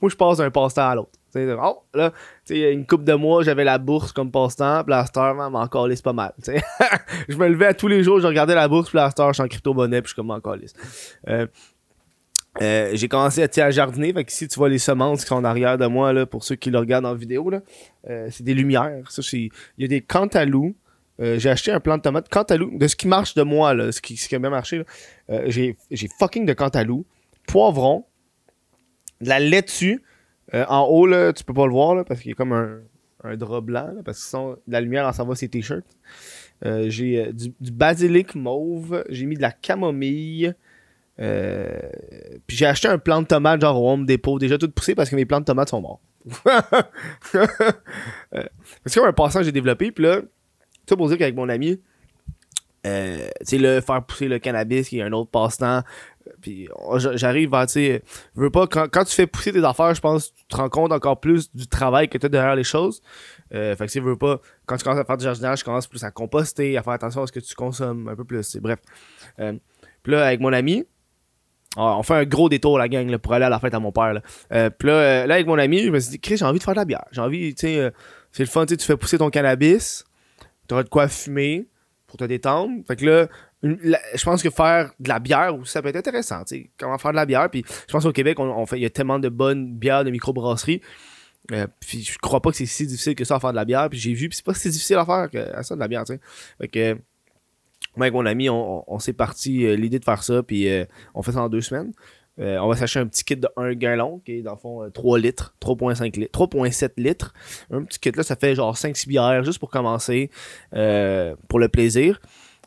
moi 0.01 0.09
je 0.09 0.15
passe 0.15 0.37
d'un 0.37 0.49
passe-temps 0.49 0.89
à 0.89 0.95
l'autre. 0.95 1.11
Oh, 1.35 1.83
là, 1.93 2.11
il 2.49 2.57
y 2.57 2.65
a 2.65 2.69
une 2.69 2.85
couple 2.85 3.03
de 3.05 3.13
mois, 3.13 3.43
j'avais 3.43 3.63
la 3.63 3.77
bourse 3.77 4.11
comme 4.11 4.31
passe-temps, 4.31 4.83
puis 4.83 4.91
la 4.91 5.05
star, 5.05 5.33
man, 5.35 5.51
m'en 5.51 5.67
calisse 5.67 6.01
pas 6.01 6.13
mal, 6.13 6.33
je 7.27 7.35
me 7.35 7.47
levais 7.47 7.67
à 7.67 7.73
tous 7.73 7.87
les 7.87 8.03
jours, 8.03 8.19
je 8.19 8.27
regardais 8.27 8.55
la 8.55 8.67
bourse, 8.67 8.89
puis 8.89 8.97
la 8.97 9.09
star, 9.09 9.29
je 9.29 9.33
suis 9.35 9.43
en 9.43 9.47
crypto-monnaie, 9.47 10.01
puis 10.01 10.09
je 10.09 10.13
suis 10.13 10.15
comme 10.15 10.27
m'en 10.27 10.39
calisse. 10.39 10.73
Euh, 11.27 11.47
euh, 12.61 12.91
j'ai 12.93 13.07
commencé 13.07 13.41
à, 13.43 13.65
à 13.65 13.71
jardiner, 13.71 14.13
fait 14.13 14.23
que 14.23 14.31
ici 14.31 14.47
tu 14.47 14.59
vois 14.59 14.69
les 14.69 14.77
semences 14.77 15.21
qui 15.21 15.27
sont 15.27 15.35
en 15.35 15.43
arrière 15.43 15.77
de 15.77 15.87
moi, 15.87 16.13
là, 16.13 16.25
pour 16.25 16.43
ceux 16.43 16.55
qui 16.55 16.69
le 16.69 16.77
regardent 16.77 17.07
en 17.07 17.15
vidéo, 17.15 17.49
là, 17.49 17.61
euh, 18.09 18.27
c'est 18.31 18.43
des 18.43 18.53
lumières. 18.53 19.09
Ça, 19.09 19.21
il 19.33 19.49
y 19.79 19.85
a 19.85 19.87
des 19.87 20.01
cantaloupes. 20.01 20.75
J'ai 21.19 21.49
acheté 21.49 21.71
un 21.71 21.79
plant 21.79 21.95
de 21.97 22.01
tomates 22.01 22.27
cantaloupe 22.27 22.77
de 22.77 22.87
ce 22.87 22.97
qui 22.97 23.07
marche 23.07 23.33
de 23.35 23.43
moi 23.43 23.73
là, 23.73 23.91
ce 23.93 24.01
qui, 24.01 24.19
a 24.35 24.39
bien 24.39 24.49
marché 24.49 24.83
j'ai 25.45 25.77
fucking 26.19 26.45
de 26.45 26.51
cantaloupe, 26.53 27.07
poivron, 27.47 28.03
de 29.21 29.29
la 29.29 29.39
laitue. 29.39 30.03
Euh, 30.53 30.65
en 30.67 30.83
haut 30.83 31.07
là, 31.07 31.33
tu 31.33 31.43
peux 31.43 31.53
pas 31.53 31.65
le 31.65 31.71
voir 31.71 31.95
là, 31.95 32.03
parce 32.03 32.19
qu'il 32.21 32.29
y 32.29 32.31
a 32.33 32.35
comme 32.35 32.53
un, 32.53 32.79
un 33.23 33.35
drap 33.35 33.61
blanc 33.61 33.89
parce 34.05 34.19
que 34.19 34.25
sinon 34.25 34.57
la 34.67 34.81
lumière 34.81 35.07
en 35.07 35.13
s'en 35.13 35.25
va 35.25 35.35
ses 35.35 35.49
t-shirts. 35.49 35.85
Euh, 36.65 36.89
j'ai 36.89 37.27
euh, 37.27 37.31
du, 37.31 37.71
basilic 37.71 38.35
mauve, 38.35 39.03
j'ai 39.09 39.25
mis 39.25 39.35
de 39.35 39.41
la 39.41 39.51
camomille. 39.51 40.53
Puis 41.17 42.57
j'ai 42.57 42.65
acheté 42.65 42.87
un 42.87 42.97
plant 42.97 43.21
de 43.21 43.27
tomate 43.27 43.61
genre 43.61 43.81
au 43.81 43.91
Home 43.91 44.05
Depot 44.05 44.39
déjà 44.39 44.57
tout 44.57 44.69
poussé 44.69 44.95
parce 44.95 45.09
que 45.09 45.15
mes 45.15 45.25
plants 45.25 45.39
de 45.39 45.45
tomates 45.45 45.69
sont 45.69 45.81
morts. 45.81 46.01
C'est 48.85 48.99
comme 48.99 49.07
un 49.07 49.13
passant 49.13 49.39
que 49.39 49.45
j'ai 49.45 49.51
développé 49.51 49.91
puis 49.91 50.05
là 50.05 50.21
tout 50.85 50.97
pour 50.97 51.07
dire 51.09 51.17
qu'avec 51.17 51.35
mon 51.35 51.49
ami 51.49 51.79
tu 52.83 52.89
sais 53.41 53.57
le 53.57 53.79
faire 53.81 54.03
pousser 54.03 54.27
le 54.27 54.39
cannabis 54.39 54.89
qui 54.89 54.99
est 54.99 55.03
un 55.03 55.11
autre 55.11 55.29
passe-temps 55.29 55.83
puis 56.41 56.67
j- 56.97 57.07
j'arrive 57.15 57.53
à 57.53 57.65
tu 57.67 57.99
veux 58.35 58.49
pas 58.49 58.67
quand, 58.67 58.87
quand 58.91 59.03
tu 59.03 59.13
fais 59.13 59.27
pousser 59.27 59.51
tes 59.51 59.63
affaires 59.63 59.93
je 59.93 60.01
pense 60.01 60.29
que 60.29 60.35
tu 60.37 60.45
te 60.47 60.55
rends 60.55 60.69
compte 60.69 60.91
encore 60.91 61.19
plus 61.19 61.53
du 61.53 61.67
travail 61.67 62.07
que 62.09 62.17
tu 62.17 62.25
as 62.25 62.29
derrière 62.29 62.55
les 62.55 62.63
choses 62.63 63.01
euh, 63.53 63.75
fait 63.75 63.85
que 63.85 63.91
si 63.91 63.99
veux 63.99 64.17
pas 64.17 64.39
quand 64.65 64.77
tu 64.77 64.83
commences 64.83 64.99
à 64.99 65.05
faire 65.05 65.17
du 65.17 65.23
jardinage 65.25 65.59
tu 65.59 65.65
commences 65.65 65.87
plus 65.87 66.03
à 66.03 66.11
composter 66.11 66.77
à 66.77 66.83
faire 66.83 66.93
attention 66.93 67.23
à 67.23 67.27
ce 67.27 67.31
que 67.31 67.39
tu 67.39 67.55
consommes 67.55 68.07
un 68.07 68.15
peu 68.15 68.23
plus 68.23 68.57
bref 68.57 68.79
Euh, 69.39 69.53
puis 70.01 70.11
là 70.11 70.25
avec 70.25 70.39
mon 70.39 70.53
ami 70.53 70.85
ah, 71.75 71.97
on 71.97 72.03
fait 72.03 72.13
un 72.13 72.23
gros 72.25 72.49
détour, 72.49 72.77
la 72.77 72.87
gang, 72.87 73.09
là, 73.09 73.17
pour 73.17 73.33
aller 73.33 73.45
à 73.45 73.49
la 73.49 73.59
fête 73.59 73.73
à 73.73 73.79
mon 73.79 73.91
père. 73.91 74.13
Là, 74.13 74.21
Euh, 74.51 74.69
puis 74.69 74.89
là, 74.89 75.25
là, 75.25 75.33
avec 75.33 75.47
mon 75.47 75.57
ami, 75.57 75.79
je 75.83 75.89
me 75.89 75.99
suis 75.99 76.11
dit, 76.11 76.19
Chris, 76.19 76.37
j'ai 76.37 76.45
envie 76.45 76.59
de 76.59 76.63
faire 76.63 76.75
de 76.75 76.79
la 76.79 76.85
bière. 76.85 77.05
J'ai 77.11 77.19
envie, 77.21 77.55
tu 77.55 77.61
sais, 77.65 77.91
c'est 78.31 78.43
le 78.43 78.47
fun, 78.49 78.67
tu 78.67 78.77
fais 78.77 78.95
pousser 78.95 79.17
ton 79.17 79.31
cannabis, 79.31 80.05
t'auras 80.67 80.83
de 80.83 80.89
quoi 80.89 81.07
fumer 81.07 81.67
pour 82.05 82.17
te 82.17 82.25
détendre. 82.25 82.73
Fait 82.87 82.95
que 82.95 83.03
là, 83.07 83.27
je 83.63 84.23
pense 84.23 84.43
que 84.43 84.49
faire 84.49 84.91
de 84.99 85.09
la 85.09 85.19
bière, 85.19 85.55
ça 85.63 85.81
peut 85.81 85.89
être 85.89 85.95
intéressant, 85.95 86.43
tu 86.43 86.55
sais, 86.55 86.69
comment 86.77 86.97
faire 86.97 87.11
de 87.11 87.15
la 87.15 87.25
bière. 87.25 87.49
Puis 87.49 87.63
je 87.87 87.91
pense 87.91 88.03
qu'au 88.03 88.11
Québec, 88.11 88.39
on, 88.39 88.65
fait, 88.65 88.77
il 88.77 88.83
y 88.83 88.85
a 88.85 88.89
tellement 88.89 89.19
de 89.19 89.29
bonnes 89.29 89.73
bières 89.73 90.03
de 90.03 90.11
microbrasserie. 90.11 90.81
Euh, 91.51 91.67
puis 91.79 92.03
je 92.03 92.17
crois 92.19 92.41
pas 92.41 92.51
que 92.51 92.57
c'est 92.57 92.65
si 92.65 92.87
difficile 92.87 93.15
que 93.15 93.25
ça 93.25 93.35
à 93.35 93.39
faire 93.39 93.51
de 93.51 93.55
la 93.55 93.65
bière. 93.65 93.89
Puis 93.89 93.99
j'ai 93.99 94.13
vu, 94.13 94.29
puis 94.29 94.35
c'est 94.35 94.45
pas 94.45 94.53
si 94.53 94.69
difficile 94.69 94.97
à 94.97 95.05
faire 95.05 95.29
que 95.29 95.63
ça 95.63 95.75
de 95.75 95.79
la 95.79 95.87
bière, 95.87 96.03
tu 96.03 96.13
sais. 96.13 96.19
Fait 96.59 96.67
que 96.67 96.97
moi, 97.95 98.05
avec 98.05 98.13
mon 98.13 98.25
ami, 98.25 98.49
on, 98.49 98.99
s'est 98.99 99.13
parti 99.13 99.65
euh, 99.65 99.75
l'idée 99.75 99.99
de 99.99 100.05
faire 100.05 100.23
ça, 100.23 100.41
puis 100.41 100.67
euh, 100.67 100.85
on 101.13 101.21
fait 101.21 101.31
ça 101.31 101.41
en 101.43 101.49
deux 101.49 101.61
semaines. 101.61 101.91
Euh, 102.39 102.57
on 102.57 102.67
va 102.67 102.75
s'acheter 102.75 102.99
un 102.99 103.05
petit 103.05 103.23
kit 103.23 103.35
de 103.35 103.47
1 103.55 103.73
gallon, 103.73 104.19
qui 104.25 104.39
est 104.39 104.41
dans 104.41 104.53
le 104.53 104.57
fond 104.57 104.83
euh, 104.83 104.89
3 104.89 105.19
litres, 105.19 105.55
3.5 105.61 106.19
litres, 106.19 106.39
3.7 106.39 106.93
litres. 106.97 107.33
Un 107.69 107.83
petit 107.83 107.99
kit 107.99 108.11
là, 108.11 108.23
ça 108.23 108.35
fait 108.35 108.55
genre 108.55 108.75
5-6 108.75 109.07
bières 109.07 109.43
juste 109.43 109.59
pour 109.59 109.69
commencer, 109.69 110.31
pour 110.71 111.59
le 111.59 111.67
plaisir. 111.67 112.19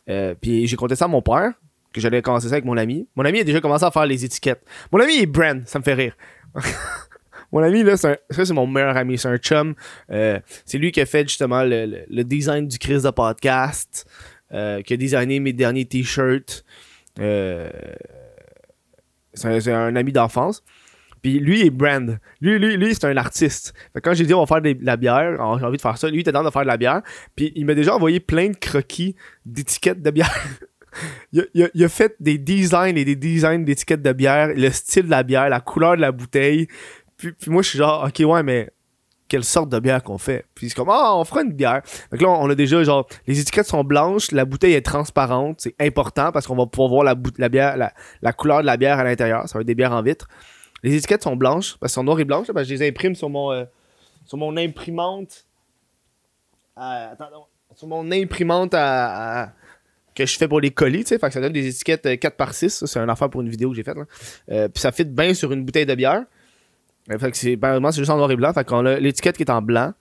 Euh, 0.09 0.35
puis 0.39 0.67
j'ai 0.67 0.75
compté 0.75 0.95
ça 0.95 1.05
à 1.05 1.07
mon 1.07 1.21
père, 1.21 1.53
que 1.93 1.99
j'allais 2.01 2.21
commencer 2.21 2.47
ça 2.47 2.53
avec 2.55 2.65
mon 2.65 2.77
ami. 2.77 3.07
Mon 3.15 3.25
ami 3.25 3.39
a 3.39 3.43
déjà 3.43 3.59
commencé 3.61 3.83
à 3.85 3.91
faire 3.91 4.05
les 4.05 4.23
étiquettes. 4.25 4.63
Mon 4.91 4.99
ami 4.99 5.17
est 5.17 5.25
brand, 5.25 5.61
ça 5.65 5.79
me 5.79 5.83
fait 5.83 5.93
rire. 5.93 6.15
mon 7.51 7.61
ami, 7.61 7.83
là, 7.83 7.97
c'est 7.97 8.19
ça 8.29 8.45
c'est 8.45 8.53
mon 8.53 8.67
meilleur 8.67 8.95
ami, 8.97 9.17
c'est 9.17 9.27
un 9.27 9.37
chum. 9.37 9.75
Euh, 10.11 10.39
c'est 10.65 10.77
lui 10.77 10.91
qui 10.91 11.01
a 11.01 11.05
fait 11.05 11.27
justement 11.27 11.63
le, 11.63 12.05
le- 12.09 12.23
design 12.23 12.67
du 12.67 12.77
Chris 12.77 13.01
de 13.01 13.09
podcast, 13.09 14.05
euh, 14.53 14.81
qui 14.81 14.93
a 14.93 14.97
designé 14.97 15.39
mes 15.39 15.53
derniers 15.53 15.85
t-shirts. 15.85 16.63
C'est 19.33 19.71
un 19.71 19.95
ami 19.95 20.11
d'enfance. 20.11 20.63
Lui 21.33 21.65
est 21.65 21.69
brand. 21.69 22.17
Lui, 22.41 22.59
lui, 22.59 22.77
lui 22.77 22.93
c'est 22.93 23.05
un 23.05 23.17
artiste. 23.17 23.73
Fait 23.93 24.01
quand 24.01 24.13
j'ai 24.13 24.25
dit 24.25 24.33
on 24.33 24.43
va 24.43 24.45
faire 24.45 24.61
de 24.61 24.77
la 24.81 24.97
bière, 24.97 25.37
oh, 25.39 25.57
j'ai 25.59 25.65
envie 25.65 25.77
de 25.77 25.81
faire 25.81 25.97
ça, 25.97 26.09
lui 26.09 26.17
il 26.17 26.19
était 26.21 26.31
dans 26.31 26.43
de 26.43 26.49
faire 26.49 26.63
de 26.63 26.67
la 26.67 26.77
bière. 26.77 27.01
Puis 27.35 27.51
il 27.55 27.65
m'a 27.65 27.73
déjà 27.73 27.95
envoyé 27.95 28.19
plein 28.19 28.49
de 28.49 28.55
croquis 28.55 29.15
d'étiquettes 29.45 30.01
de 30.01 30.11
bière. 30.11 30.33
il, 31.33 31.83
a, 31.83 31.89
fait 31.89 32.15
des 32.19 32.37
designs 32.37 32.95
et 32.95 33.05
des 33.05 33.15
designs 33.15 33.63
d'étiquettes 33.63 34.01
de 34.01 34.13
bière, 34.13 34.49
le 34.55 34.69
style 34.71 35.05
de 35.05 35.11
la 35.11 35.23
bière, 35.23 35.49
la 35.49 35.59
couleur 35.59 35.95
de 35.95 36.01
la 36.01 36.11
bouteille. 36.11 36.67
Puis, 37.17 37.33
moi 37.47 37.61
je 37.61 37.69
suis 37.69 37.77
genre, 37.77 38.07
ok 38.07 38.27
ouais, 38.27 38.43
mais 38.43 38.69
quelle 39.27 39.43
sorte 39.43 39.69
de 39.69 39.79
bière 39.79 40.03
qu'on 40.03 40.17
fait? 40.17 40.45
Puis 40.55 40.69
c'est 40.69 40.75
comme, 40.75 40.89
ah, 40.89 41.15
on 41.15 41.25
fera 41.25 41.41
une 41.41 41.51
bière. 41.51 41.81
Donc 42.11 42.21
là, 42.21 42.29
on 42.29 42.49
a 42.49 42.55
déjà, 42.55 42.81
genre, 42.83 43.07
les 43.27 43.39
étiquettes 43.39 43.67
sont 43.67 43.83
blanches, 43.83 44.31
la 44.31 44.45
bouteille 44.45 44.73
est 44.73 44.85
transparente, 44.85 45.57
c'est 45.59 45.75
important 45.79 46.31
parce 46.31 46.47
qu'on 46.47 46.55
va 46.55 46.65
pouvoir 46.65 46.89
voir 46.89 47.03
la, 47.03 47.15
la 47.37 47.49
bière, 47.49 47.77
la, 47.77 47.93
la 48.21 48.33
couleur 48.33 48.61
de 48.61 48.65
la 48.65 48.77
bière 48.77 48.99
à 48.99 49.03
l'intérieur. 49.03 49.47
Ça 49.47 49.57
va 49.57 49.61
être 49.61 49.67
des 49.67 49.75
bières 49.75 49.91
en 49.91 50.01
vitre. 50.01 50.27
Les 50.83 50.95
étiquettes 50.95 51.23
sont 51.23 51.35
blanches, 51.35 51.77
parce 51.79 51.91
qu'elles 51.93 51.95
sont 51.95 52.03
noires 52.03 52.19
et 52.19 52.25
blanches, 52.25 52.47
parce 52.47 52.67
que 52.67 52.73
je 52.75 52.79
les 52.79 52.87
imprime 52.87 53.15
sur 53.15 53.29
mon, 53.29 53.51
euh, 53.51 53.65
sur 54.25 54.37
mon 54.37 54.55
imprimante. 54.57 55.45
à- 56.75 57.15
sur 57.75 57.87
mon 57.87 58.11
imprimante 58.11 58.73
à, 58.75 59.51
que 60.15 60.25
je 60.25 60.37
fais 60.37 60.47
pour 60.47 60.59
les 60.61 60.71
colis, 60.71 61.03
tu 61.03 61.09
sais. 61.09 61.19
Fait 61.19 61.27
que 61.27 61.33
ça 61.33 61.41
donne 61.41 61.53
des 61.53 61.67
étiquettes 61.67 62.05
euh, 62.05 62.15
4x6. 62.15 62.69
Ça, 62.69 62.87
c'est 62.87 62.99
une 62.99 63.09
affaire 63.09 63.29
pour 63.29 63.41
une 63.41 63.49
vidéo 63.49 63.69
que 63.71 63.75
j'ai 63.75 63.83
faite. 63.83 63.97
Euh, 64.51 64.67
Puis 64.67 64.81
ça 64.81 64.91
fit 64.91 65.05
bien 65.05 65.33
sur 65.33 65.51
une 65.51 65.63
bouteille 65.65 65.85
de 65.85 65.95
bière. 65.95 66.23
Euh, 67.11 67.17
fait 67.19 67.31
que 67.31 67.37
c'est 67.37 67.57
juste 67.95 68.09
en 68.11 68.17
noir 68.17 68.29
et 68.31 68.35
blanc. 68.35 68.51
Fait 68.53 68.63
qu'on 68.67 68.85
a 68.85 68.99
l'étiquette 68.99 69.37
qui 69.37 69.43
est 69.43 69.51
en 69.51 69.61
blanc, 69.61 69.93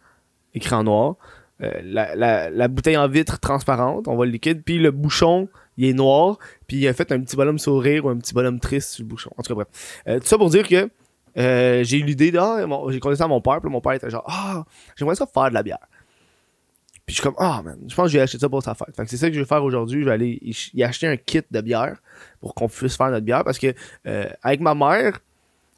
écrit 0.54 0.75
en 0.75 0.85
noir. 0.85 1.16
Euh, 1.62 1.71
la, 1.83 2.14
la, 2.14 2.50
la 2.50 2.68
bouteille 2.68 2.97
en 2.99 3.09
vitre 3.09 3.38
transparente, 3.40 4.09
on 4.09 4.14
voit 4.16 4.26
le 4.26 4.33
liquide. 4.33 4.62
Puis 4.64 4.78
le 4.78 4.90
bouchon, 4.90 5.49
il 5.76 5.87
est 5.87 5.92
noir. 5.92 6.38
Puis 6.66 6.78
il 6.78 6.88
a 6.88 6.92
fait 6.92 7.11
un 7.12 7.21
petit 7.21 7.37
bonhomme 7.37 7.59
sourire 7.59 8.04
ou 8.04 8.09
un 8.09 8.16
petit 8.16 8.35
bonhomme 8.35 8.61
triste 8.61 8.90
sur 8.90 9.02
le 9.02 9.09
bouchon. 9.09 9.30
En 9.37 9.42
tout 9.42 9.49
cas, 9.49 9.54
bref. 9.54 10.02
Euh, 10.09 10.18
tout 10.21 10.26
ça 10.26 10.38
pour 10.38 10.50
dire 10.50 10.66
que 10.66 10.90
euh, 11.38 11.85
j'ai 11.85 11.99
eu 11.99 12.04
l'idée 12.04 12.30
de. 12.30 12.38
ah, 12.38 12.66
j'ai 12.88 13.00
conté 13.00 13.16
ça 13.16 13.25
à 13.25 13.28
mon 13.28 13.40
père. 13.40 13.61
Puis 13.61 13.71
mon 13.71 13.80
père 13.80 13.92
était 13.92 14.11
genre, 14.11 14.25
ah, 14.26 14.64
j'aimerais 14.97 15.14
ça 15.16 15.26
faire 15.26 15.49
de 15.49 15.54
la 15.54 15.62
bière. 15.62 15.87
Puis 17.04 17.14
je 17.14 17.21
suis 17.21 17.23
comme, 17.23 17.37
ah, 17.38 17.62
man, 17.64 17.78
je 17.87 17.95
pense 17.95 18.06
que 18.06 18.11
j'ai 18.11 18.21
acheté 18.21 18.38
ça 18.38 18.49
pour 18.49 18.62
sa 18.62 18.75
fête. 18.75 18.95
Fait 18.97 19.04
que 19.04 19.11
c'est 19.11 19.16
ça 19.16 19.28
que 19.28 19.35
je 19.35 19.38
vais 19.38 19.47
faire 19.47 19.62
aujourd'hui. 19.62 20.00
Je 20.00 20.06
vais 20.06 20.12
aller 20.12 20.40
y 20.75 20.83
acheter 20.83 21.06
un 21.06 21.16
kit 21.16 21.42
de 21.49 21.61
bière 21.61 21.99
pour 22.40 22.54
qu'on 22.54 22.68
puisse 22.68 22.97
faire 22.97 23.11
notre 23.11 23.25
bière. 23.25 23.45
Parce 23.45 23.59
que 23.59 23.75
euh, 24.09 24.28
avec 24.42 24.61
ma 24.61 24.75
mère, 24.75 25.21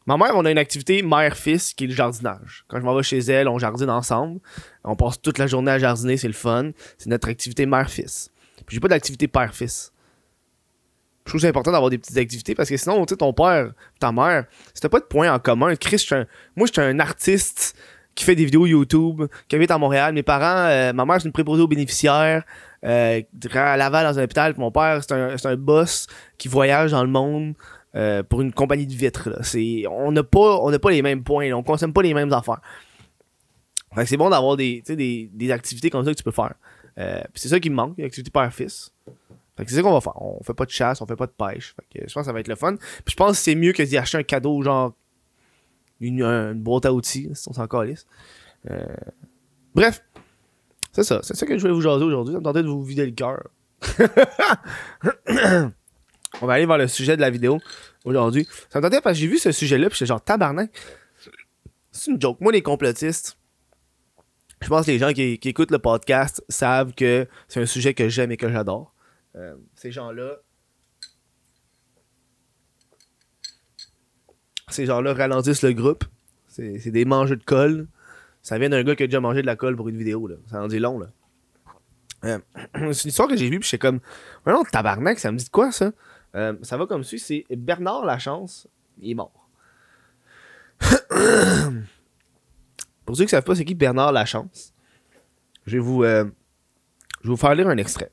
ma 0.07 0.17
mère, 0.17 0.31
on 0.37 0.47
a 0.47 0.51
une 0.51 0.59
activité 0.59 1.03
mère-fils 1.03 1.75
qui 1.75 1.85
est 1.85 1.89
le 1.89 1.93
jardinage. 1.93 2.65
Quand 2.69 2.79
je 2.79 2.85
m'en 2.85 2.95
vais 2.95 3.03
chez 3.03 3.19
elle, 3.19 3.47
on 3.49 3.59
jardine 3.59 3.91
ensemble. 3.91 4.41
On 4.85 4.97
passe 4.97 5.21
toute 5.21 5.37
la 5.37 5.47
journée 5.47 5.71
à 5.71 5.79
jardiner, 5.79 6.17
c'est 6.17 6.29
le 6.29 6.33
fun. 6.33 6.71
C'est 6.97 7.11
notre 7.11 7.29
activité 7.29 7.67
mère-fils. 7.67 8.31
Puis 8.69 8.75
j'ai 8.77 8.81
pas 8.81 8.89
d'activité 8.89 9.27
père-fils. 9.27 9.93
Je 11.25 11.31
trouve 11.31 11.41
c'est 11.41 11.49
important 11.49 11.73
d'avoir 11.73 11.91
des 11.91 11.99
petites 11.99 12.17
activités 12.17 12.55
parce 12.55 12.69
que 12.71 12.77
sinon, 12.77 13.05
tu 13.05 13.13
sais, 13.13 13.17
ton 13.19 13.33
père, 13.33 13.73
ta 13.99 14.13
mère, 14.13 14.45
si 14.73 14.81
t'as 14.81 14.89
pas 14.89 15.01
de 15.01 15.05
points 15.05 15.33
en 15.33 15.39
commun, 15.39 15.75
Chris, 15.77 16.07
un- 16.13 16.27
moi, 16.57 16.67
je 16.67 16.73
suis 16.73 16.81
un 16.81 16.99
artiste 17.01 17.77
qui 18.15 18.25
fait 18.25 18.35
des 18.35 18.45
vidéos 18.47 18.67
YouTube, 18.67 19.25
qui 19.47 19.57
habite 19.57 19.71
à 19.71 19.79
Montréal. 19.79 20.13
Mes 20.15 20.23
parents, 20.23 20.69
euh, 20.69 20.93
ma 20.93 21.05
mère, 21.05 21.21
c'est 21.21 21.27
une 21.27 21.33
préposée 21.33 21.63
aux 21.63 21.69
bénéficiaires, 21.69 22.45
euh, 22.85 23.21
à 23.55 23.77
Laval 23.77 24.07
dans 24.13 24.19
un 24.19 24.25
hôpital. 24.25 24.55
Puis 24.55 24.61
mon 24.61 24.71
père, 24.73 25.03
c'est 25.03 25.13
un, 25.13 25.37
un 25.43 25.57
boss 25.57 26.07
qui 26.39 26.49
voyage 26.49 26.93
dans 26.93 27.03
le 27.03 27.11
monde 27.11 27.55
euh, 27.95 28.23
pour 28.23 28.41
une 28.41 28.53
compagnie 28.53 28.87
de 28.87 28.95
vitres. 28.95 29.29
on 29.91 30.13
n'a 30.13 30.23
pas, 30.23 30.79
pas 30.79 30.91
les 30.91 31.03
mêmes 31.03 31.23
points, 31.25 31.49
là. 31.49 31.57
on 31.57 31.63
consomme 31.63 31.93
pas 31.93 32.03
les 32.03 32.15
mêmes 32.15 32.33
affaires. 32.33 32.61
Fait 33.95 34.03
que 34.03 34.09
c'est 34.09 34.17
bon 34.17 34.31
d'avoir 34.31 34.57
des, 34.57 34.83
des, 34.87 35.31
des 35.33 35.51
activités 35.51 35.91
comme 35.91 36.05
ça 36.05 36.11
que 36.13 36.17
tu 36.17 36.23
peux 36.25 36.31
faire. 36.31 36.55
Euh, 36.99 37.23
c'est 37.35 37.49
ça 37.49 37.61
qui 37.61 37.71
me 37.71 37.77
manque, 37.77 37.97
une 37.99 38.05
activité 38.05 38.31
père-fils. 38.31 38.93
C'est 39.59 39.69
ça 39.71 39.83
qu'on 39.83 39.93
va 39.93 40.01
faire. 40.01 40.21
On 40.23 40.43
fait 40.45 40.55
pas 40.55 40.67
de 40.67 40.71
chasse, 40.71 41.01
on 41.01 41.07
fait 41.07 41.17
pas 41.17 41.27
de 41.27 41.33
pêche. 41.33 41.75
Fait 41.75 42.01
que 42.01 42.09
je 42.09 42.15
pense 42.15 42.23
que 42.23 42.27
ça 42.27 42.33
va 42.33 42.41
être 42.41 42.49
le 42.49 42.55
fun. 42.55 42.77
Puis 42.77 43.13
je 43.13 43.17
pense 43.17 43.33
que 43.33 43.39
c'est 43.39 43.55
mieux 43.57 43.73
que 43.73 43.83
d'y 43.83 43.97
acheter 43.97 44.19
un 44.19 44.23
cadeau, 44.23 44.63
genre 44.63 44.95
une, 46.01 46.23
une 46.23 46.61
boîte 46.61 46.87
à 46.87 46.93
outils, 46.93 47.29
si 47.35 47.49
on 47.49 47.53
s'en 47.53 47.67
calisse. 47.67 48.07
Euh, 48.71 48.87
Bref, 49.75 50.03
c'est 50.93 51.05
ça. 51.05 51.21
C'est 51.23 51.37
ça 51.37 51.47
que 51.47 51.57
je 51.57 51.61
voulais 51.61 51.73
vous 51.73 51.81
jaser 51.81 52.05
aujourd'hui. 52.05 52.35
Ça 52.35 52.41
me 52.41 52.45
tentait 52.45 52.65
de 52.65 52.69
vous 52.69 52.83
vider 52.83 53.07
le 53.07 53.13
cœur. 53.13 53.49
on 56.41 56.47
va 56.47 56.55
aller 56.55 56.67
vers 56.67 56.79
le 56.79 56.89
sujet 56.89 57.17
de 57.17 57.21
la 57.21 57.31
vidéo 57.31 57.61
aujourd'hui. 58.05 58.49
Ça 58.71 58.81
me 58.81 58.85
tentait 58.85 59.01
parce 59.01 59.15
que 59.17 59.21
j'ai 59.21 59.29
vu 59.29 59.39
ce 59.39 59.53
sujet-là, 59.53 59.89
puis 59.89 59.97
j'étais 59.97 60.09
genre 60.09 60.21
tabarnak. 60.21 60.73
C'est 61.93 62.11
une 62.11 62.21
joke. 62.21 62.41
Moi, 62.41 62.51
les 62.51 62.63
complotistes, 62.63 63.38
je 64.61 64.69
pense 64.69 64.87
que 64.87 64.91
les 64.91 64.99
gens 64.99 65.13
qui, 65.13 65.39
écoutent 65.43 65.71
le 65.71 65.79
podcast 65.79 66.45
savent 66.49 66.93
que 66.95 67.27
c'est 67.47 67.61
un 67.61 67.67
sujet 67.67 67.95
que 67.95 68.09
j'aime 68.09 68.33
et 68.33 68.37
que 68.37 68.51
j'adore. 68.51 68.95
Euh, 69.37 69.55
ces 69.75 69.93
gens-là. 69.93 70.37
Ces 74.69 74.87
gens-là 74.87 75.15
ralentissent 75.15 75.63
le 75.63 75.73
groupe. 75.73 76.05
C'est 76.49 76.91
des 76.91 77.05
mangeux 77.05 77.37
de 77.37 77.45
colle. 77.45 77.87
Ça 78.43 78.59
vient 78.59 78.69
d'un 78.69 78.83
gars 78.83 78.97
qui 78.97 79.05
a 79.05 79.07
déjà 79.07 79.21
mangé 79.21 79.43
de 79.43 79.47
la 79.47 79.57
colle 79.57 79.77
pour 79.77 79.89
une 79.89 79.97
vidéo. 79.97 80.27
Là. 80.27 80.37
Ça 80.51 80.61
en 80.63 80.67
dit 80.67 80.79
long. 80.79 80.99
Là. 80.99 81.07
Euh, 82.25 82.39
c'est 82.93 83.05
une 83.05 83.11
histoire 83.11 83.29
que 83.29 83.37
j'ai 83.37 83.49
vue, 83.49 83.61
puis 83.61 83.69
j'étais 83.69 83.79
comme. 83.87 84.01
Ouais, 84.45 84.53
non, 84.53 84.65
tabarnak, 84.65 85.19
ça 85.19 85.31
me 85.31 85.39
dit 85.39 85.45
de 85.45 85.51
quoi 85.51 85.71
ça? 85.71 85.93
Euh, 86.35 86.55
Ça 86.63 86.77
va 86.77 86.87
comme 86.87 87.05
suit 87.05 87.19
c'est 87.19 87.47
Bernard 87.51 88.05
Lachance, 88.05 88.69
il 89.01 89.13
est 89.13 89.15
mort. 89.15 89.49
pour 93.09 93.17
ceux 93.17 93.23
qui 93.23 93.29
ne 93.29 93.31
savent 93.39 93.43
pas 93.43 93.55
c'est 93.55 93.65
qui 93.65 93.75
Bernard 93.75 94.13
Lachance, 94.13 94.75
je 95.65 95.73
vais 95.73 95.79
vous. 95.79 96.05
euh, 96.05 96.25
je 97.23 97.29
vais 97.29 97.31
vous 97.31 97.39
faire 97.39 97.55
lire 97.55 97.67
un 97.67 97.79
extrait. 97.79 98.13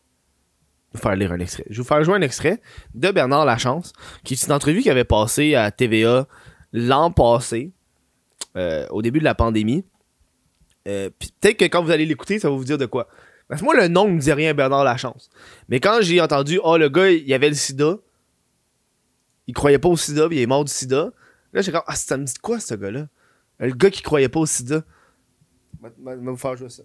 Je 0.93 0.97
vais 0.97 1.01
vous 1.01 1.01
faire 1.01 1.15
lire 1.17 1.33
un 1.33 1.39
extrait. 1.39 1.65
Je 1.69 1.75
vais 1.75 1.81
vous 1.81 1.87
faire 1.87 2.01
jouer 2.01 2.15
un 2.15 2.21
extrait 2.21 2.61
de 2.93 3.11
Bernard 3.11 3.43
Lachance, 3.43 3.91
qui 4.23 4.35
est 4.35 4.45
une 4.45 4.53
entrevue 4.53 4.81
qui 4.81 4.89
avait 4.89 5.03
passé 5.03 5.53
à 5.53 5.69
TVA 5.69 6.29
l'an 6.71 7.11
passé, 7.11 7.73
euh, 8.55 8.87
au 8.89 9.01
début 9.01 9.19
de 9.19 9.25
la 9.25 9.35
pandémie. 9.35 9.83
Euh, 10.87 11.09
peut-être 11.09 11.57
que 11.57 11.65
quand 11.65 11.83
vous 11.83 11.91
allez 11.91 12.05
l'écouter, 12.05 12.39
ça 12.39 12.49
va 12.49 12.55
vous 12.55 12.63
dire 12.63 12.77
de 12.77 12.85
quoi. 12.85 13.09
Parce 13.49 13.59
que 13.59 13.65
moi, 13.65 13.75
le 13.75 13.89
nom 13.89 14.07
ne 14.07 14.13
me 14.13 14.19
dit 14.21 14.31
rien, 14.31 14.53
Bernard 14.53 14.85
Lachance. 14.85 15.29
Mais 15.67 15.81
quand 15.81 15.97
j'ai 15.99 16.21
entendu, 16.21 16.57
oh, 16.63 16.77
le 16.77 16.87
gars, 16.87 17.09
il 17.09 17.33
avait 17.33 17.49
le 17.49 17.55
sida, 17.55 17.97
il 19.47 19.53
croyait 19.53 19.77
pas 19.77 19.89
au 19.89 19.97
sida, 19.97 20.29
il 20.31 20.39
est 20.39 20.45
mort 20.45 20.63
du 20.63 20.71
sida. 20.71 21.11
Là, 21.51 21.61
j'ai 21.61 21.73
comme, 21.73 21.83
ah, 21.85 21.97
ça 21.97 22.15
me 22.15 22.23
dit 22.23 22.33
de 22.33 22.39
quoi, 22.39 22.61
ce 22.61 22.75
gars-là? 22.75 23.07
Le 23.59 23.73
gars 23.73 23.89
qui 23.89 24.01
croyait 24.01 24.29
pas 24.29 24.39
au 24.39 24.45
sida. 24.45 24.83
Je 25.81 25.87
vais 26.03 26.15
vous 26.15 26.37
faire 26.37 26.57
jouer 26.57 26.69
ça. 26.69 26.83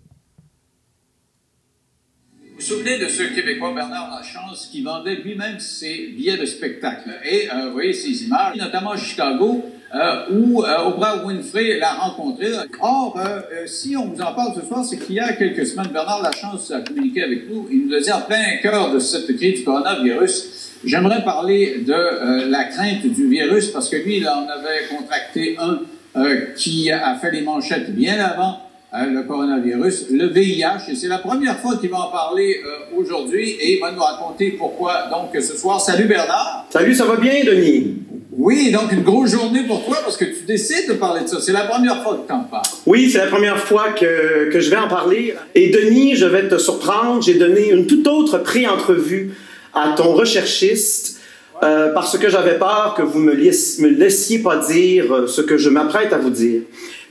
Vous 2.42 2.56
vous 2.56 2.62
souvenez 2.62 2.98
de 2.98 3.08
ce 3.08 3.22
Québécois 3.34 3.72
Bernard 3.74 4.10
Lachance 4.10 4.68
qui 4.70 4.82
vendait 4.82 5.16
lui-même 5.16 5.58
ses 5.58 6.08
billets 6.08 6.36
de 6.36 6.44
spectacle. 6.44 7.10
Et 7.24 7.50
euh, 7.50 7.66
vous 7.66 7.72
voyez 7.72 7.94
ces 7.94 8.24
images, 8.24 8.56
notamment 8.56 8.90
à 8.90 8.96
Chicago, 8.98 9.64
euh, 9.94 10.26
où 10.30 10.62
euh, 10.62 10.88
Oprah 10.88 11.24
Winfrey 11.24 11.78
l'a 11.78 11.94
rencontré. 11.94 12.48
Or, 12.80 13.18
euh, 13.18 13.40
euh, 13.52 13.66
si 13.66 13.96
on 13.96 14.08
vous 14.08 14.20
en 14.20 14.34
parle 14.34 14.54
ce 14.54 14.66
soir, 14.66 14.84
c'est 14.84 14.98
qu'il 14.98 15.14
y 15.16 15.20
a 15.20 15.32
quelques 15.32 15.66
semaines, 15.66 15.88
Bernard 15.90 16.22
Lachance 16.22 16.70
a 16.70 16.82
communiqué 16.82 17.22
avec 17.22 17.48
nous. 17.48 17.66
Il 17.70 17.86
nous 17.86 17.94
a 17.94 18.00
dit 18.00 18.12
en 18.12 18.20
plein 18.20 18.58
cœur 18.60 18.92
de 18.92 18.98
cette 18.98 19.34
crise 19.36 19.60
du 19.60 19.64
coronavirus, 19.64 20.72
j'aimerais 20.84 21.24
parler 21.24 21.78
de 21.78 21.92
euh, 21.92 22.48
la 22.48 22.64
crainte 22.64 23.06
du 23.06 23.26
virus 23.28 23.68
parce 23.68 23.88
que 23.88 23.96
lui, 23.96 24.18
il 24.18 24.28
en 24.28 24.46
avait 24.48 24.86
contracté 24.94 25.56
un 25.58 25.80
euh, 26.16 26.46
qui 26.56 26.90
a 26.90 27.14
fait 27.16 27.30
les 27.30 27.42
manchettes 27.42 27.94
bien 27.94 28.18
avant 28.18 28.58
euh, 28.92 29.06
le 29.06 29.22
coronavirus, 29.22 30.06
le 30.10 30.26
VIH, 30.26 30.90
et 30.90 30.96
c'est 30.96 31.06
la 31.06 31.18
première 31.18 31.56
fois 31.60 31.76
qu'il 31.76 31.90
va 31.90 31.98
en 31.98 32.10
parler 32.10 32.60
euh, 32.64 32.96
aujourd'hui 32.98 33.50
et 33.50 33.74
il 33.74 33.80
va 33.80 33.92
nous 33.92 34.02
raconter 34.02 34.50
pourquoi 34.58 35.08
donc 35.08 35.28
ce 35.40 35.56
soir. 35.56 35.80
Salut 35.80 36.06
Bernard. 36.06 36.66
Salut, 36.70 36.92
ça 36.96 37.04
va 37.04 37.14
bien, 37.14 37.44
Denis? 37.44 37.98
Oui, 38.32 38.72
donc 38.72 38.90
une 38.90 39.04
grosse 39.04 39.30
journée 39.30 39.62
pour 39.62 39.84
toi 39.84 39.98
parce 40.02 40.16
que 40.16 40.24
tu 40.24 40.42
décides 40.44 40.88
de 40.88 40.94
parler 40.94 41.22
de 41.22 41.28
ça. 41.28 41.40
C'est 41.40 41.52
la 41.52 41.66
première 41.66 42.02
fois 42.02 42.16
que 42.16 42.26
tu 42.26 42.32
en 42.32 42.40
parles. 42.40 42.64
Oui, 42.86 43.08
c'est 43.08 43.18
la 43.18 43.26
première 43.26 43.58
fois 43.58 43.92
que, 43.92 44.50
que 44.50 44.58
je 44.58 44.70
vais 44.70 44.78
en 44.78 44.88
parler. 44.88 45.36
Et 45.54 45.70
Denis, 45.70 46.16
je 46.16 46.26
vais 46.26 46.48
te 46.48 46.58
surprendre. 46.58 47.22
J'ai 47.22 47.34
donné 47.34 47.70
une 47.70 47.86
toute 47.86 48.08
autre 48.08 48.38
pré-entrevue 48.38 49.34
à 49.74 49.94
ton 49.96 50.12
recherchiste 50.14 51.19
euh, 51.62 51.92
parce 51.92 52.16
que 52.18 52.28
j'avais 52.30 52.58
peur 52.58 52.94
que 52.96 53.02
vous 53.02 53.18
me, 53.18 53.34
laiss- 53.34 53.80
me 53.80 53.88
laissiez 53.88 54.38
pas 54.40 54.56
dire 54.56 55.12
euh, 55.12 55.26
ce 55.26 55.40
que 55.42 55.56
je 55.56 55.68
m'apprête 55.68 56.12
à 56.12 56.18
vous 56.18 56.30
dire. 56.30 56.62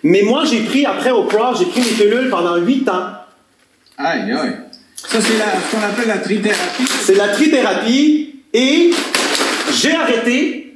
Mais 0.04 0.22
moi, 0.24 0.44
j'ai 0.46 0.62
pris, 0.62 0.86
après 0.86 1.12
Oprah, 1.12 1.54
j'ai 1.58 1.66
pris 1.66 1.82
une 1.82 1.96
pilule 1.98 2.30
pendant 2.30 2.56
huit 2.58 2.88
ans. 2.90 3.08
Aïe, 3.98 4.32
aïe. 4.32 4.56
Ça, 4.96 5.20
c'est 5.22 5.34
ce 5.34 5.76
qu'on 5.76 5.84
appelle 5.84 6.08
la 6.08 6.18
trithérapie. 6.20 6.84
C'est 7.02 7.16
la 7.16 7.28
trithérapie 7.30 8.36
et 8.54 8.92
j'ai 9.74 9.92
arrêté 9.94 10.69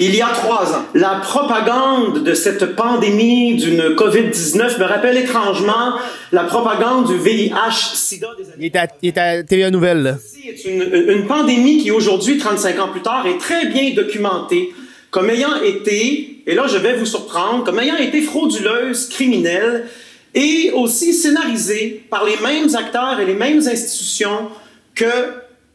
il 0.00 0.14
y 0.16 0.22
a 0.22 0.28
trois 0.28 0.72
ans. 0.74 0.84
La 0.94 1.20
propagande 1.22 2.24
de 2.24 2.34
cette 2.34 2.74
pandémie 2.74 3.56
d'une 3.56 3.94
COVID-19 3.94 4.80
me 4.80 4.84
rappelle 4.84 5.18
étrangement 5.18 5.94
la 6.32 6.44
propagande 6.44 7.06
du 7.06 7.18
VIH-Sida 7.18 8.28
des 8.38 8.44
années 8.44 8.54
Il 8.58 8.64
est 8.66 8.76
à, 8.76 8.88
il 9.02 9.08
est 9.08 9.18
à 9.18 9.42
TVA 9.42 9.70
Nouvelle, 9.70 10.02
là. 10.02 10.16
Celle-ci 10.18 10.48
est 10.48 10.64
une, 10.68 11.10
une 11.10 11.26
pandémie 11.26 11.78
qui 11.78 11.90
aujourd'hui, 11.90 12.38
35 12.38 12.80
ans 12.80 12.88
plus 12.88 13.02
tard, 13.02 13.26
est 13.26 13.38
très 13.38 13.66
bien 13.66 13.92
documentée 13.94 14.72
comme 15.10 15.28
ayant 15.28 15.60
été, 15.62 16.42
et 16.46 16.54
là 16.54 16.66
je 16.68 16.78
vais 16.78 16.94
vous 16.94 17.06
surprendre, 17.06 17.64
comme 17.64 17.80
ayant 17.80 17.96
été 17.96 18.22
frauduleuse, 18.22 19.08
criminelle, 19.08 19.88
et 20.34 20.70
aussi 20.74 21.12
scénarisée 21.12 22.04
par 22.08 22.24
les 22.24 22.36
mêmes 22.36 22.74
acteurs 22.76 23.18
et 23.20 23.26
les 23.26 23.34
mêmes 23.34 23.58
institutions 23.58 24.48
que 24.94 25.06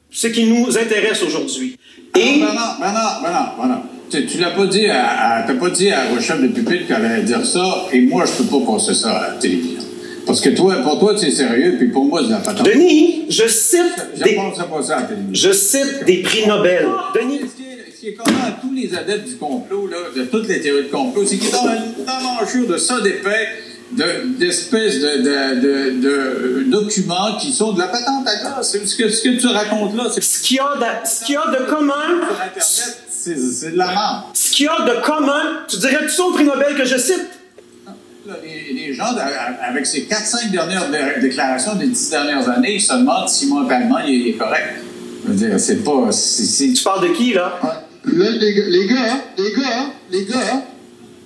ce 0.09 0.27
qui 0.27 0.45
nous 0.45 0.77
intéresse 0.77 1.21
aujourd'hui. 1.23 1.77
Et 2.17 2.39
Bernard, 2.39 2.77
Bernard, 2.79 3.21
Bernard. 3.21 3.83
Tu, 4.15 4.25
tu 4.27 4.37
l'as 4.39 4.51
pas 4.51 4.65
dit 4.67 4.87
à, 4.87 5.37
à- 5.37 5.43
t'as 5.43 5.53
pas 5.55 5.69
dit 5.69 5.89
à 5.91 6.05
Rochelle 6.13 6.41
de 6.41 6.47
Pupitre 6.47 6.87
qu'elle 6.87 7.05
allait 7.05 7.23
dire 7.23 7.45
ça, 7.45 7.85
et 7.91 8.01
moi, 8.01 8.23
je 8.25 8.43
peux 8.43 8.59
pas 8.59 8.73
passer 8.73 8.93
ça 8.93 9.11
à 9.11 9.27
la 9.29 9.33
télévision. 9.35 9.81
Parce 10.25 10.41
que 10.41 10.49
toi, 10.49 10.75
pour 10.83 10.99
toi, 10.99 11.15
c'est 11.17 11.31
sérieux, 11.31 11.75
puis 11.77 11.87
pour 11.89 12.05
moi, 12.05 12.21
c'est 12.21 12.27
de 12.27 12.31
la 12.31 12.37
patente. 12.39 12.65
Denis, 12.65 13.25
je 13.29 13.47
cite 13.47 13.81
Je 14.17 14.23
des, 14.23 14.33
pense 14.35 14.57
pas 14.57 14.81
ça 14.83 14.97
à 14.97 15.01
la 15.01 15.05
télévision. 15.07 15.49
je 15.51 15.55
cite 15.55 16.03
des 16.05 16.21
prix 16.23 16.47
Nobel. 16.47 16.87
Denis, 17.13 17.41
Ce 17.41 17.55
qui 17.55 17.63
est, 17.63 17.91
ce 17.95 17.99
qui 17.99 18.07
est 18.09 18.13
commun 18.13 18.37
à 18.47 18.51
tous 18.61 18.73
les 18.73 18.95
adeptes 18.95 19.27
du 19.27 19.35
complot, 19.35 19.87
là, 19.87 19.97
de 20.15 20.23
toutes 20.23 20.47
les 20.47 20.61
théories 20.61 20.83
de 20.85 20.91
complot, 20.91 21.23
c'est 21.25 21.37
qu'ils 21.37 21.55
ont 21.55 21.67
un 21.67 22.43
enjeu 22.43 22.65
de 22.65 22.77
ça 22.77 22.99
d'épais, 23.01 23.49
de- 23.91 24.37
d'espèces 24.39 24.99
de, 24.99 25.17
de, 25.21 25.61
de, 25.61 26.01
de, 26.01 26.63
documents 26.71 27.37
qui 27.39 27.51
sont 27.51 27.73
de 27.73 27.79
la 27.79 27.87
patente 27.87 28.27
à 28.27 28.35
glace. 28.41 28.75
Ce 28.83 28.95
que, 28.95 29.09
ce 29.09 29.23
que 29.23 29.39
tu 29.39 29.45
racontes 29.47 29.95
là, 29.95 30.05
c'est 30.11 30.23
ce 30.23 30.41
qu'il 30.41 30.57
y 30.57 30.59
a 30.59 30.73
de, 30.75 31.07
ce 31.07 31.23
qu'il 31.25 31.35
y 31.35 31.37
a 31.37 31.51
de 31.51 31.65
commun, 31.69 31.93
sur 32.19 32.41
Internet, 32.41 33.01
c'est 33.33 33.71
de 33.71 33.77
la 33.77 33.87
merde. 33.87 34.23
ce 34.33 34.51
qu'il 34.51 34.65
y 34.65 34.69
a 34.69 34.81
de 34.81 35.01
commun, 35.01 35.63
tu 35.67 35.77
dirais-tu 35.77 36.09
ça 36.09 36.23
au 36.23 36.31
prix 36.31 36.43
Nobel 36.43 36.75
que 36.75 36.85
je 36.85 36.97
cite? 36.97 37.25
Là, 38.27 38.33
les, 38.43 38.73
les 38.73 38.93
gens, 38.93 39.05
avec 39.61 39.85
ces 39.85 40.01
4-5 40.01 40.49
dernières 40.51 40.89
dé- 40.89 41.21
déclarations 41.21 41.75
des 41.75 41.87
10 41.87 42.09
dernières 42.09 42.49
années, 42.49 42.75
ils 42.75 42.81
se 42.81 42.93
demandent 42.93 43.29
si 43.29 43.47
mon 43.47 43.65
Palma 43.67 44.03
il, 44.05 44.13
est- 44.13 44.17
il 44.17 44.27
est 44.29 44.33
correct. 44.37 44.75
Je 45.25 45.31
veux 45.31 45.35
dire, 45.49 45.59
c'est 45.59 45.83
pas. 45.83 46.09
Tu 46.57 46.83
parles 46.83 47.07
de 47.09 47.13
qui, 47.13 47.33
là? 47.33 47.59
Là, 48.05 48.29
les, 48.31 48.53
gars- 48.53 48.63
les 48.67 48.87
gars, 48.87 49.17
les 49.37 49.51
gars, 49.53 49.85
les 50.11 50.25
gars. 50.25 50.63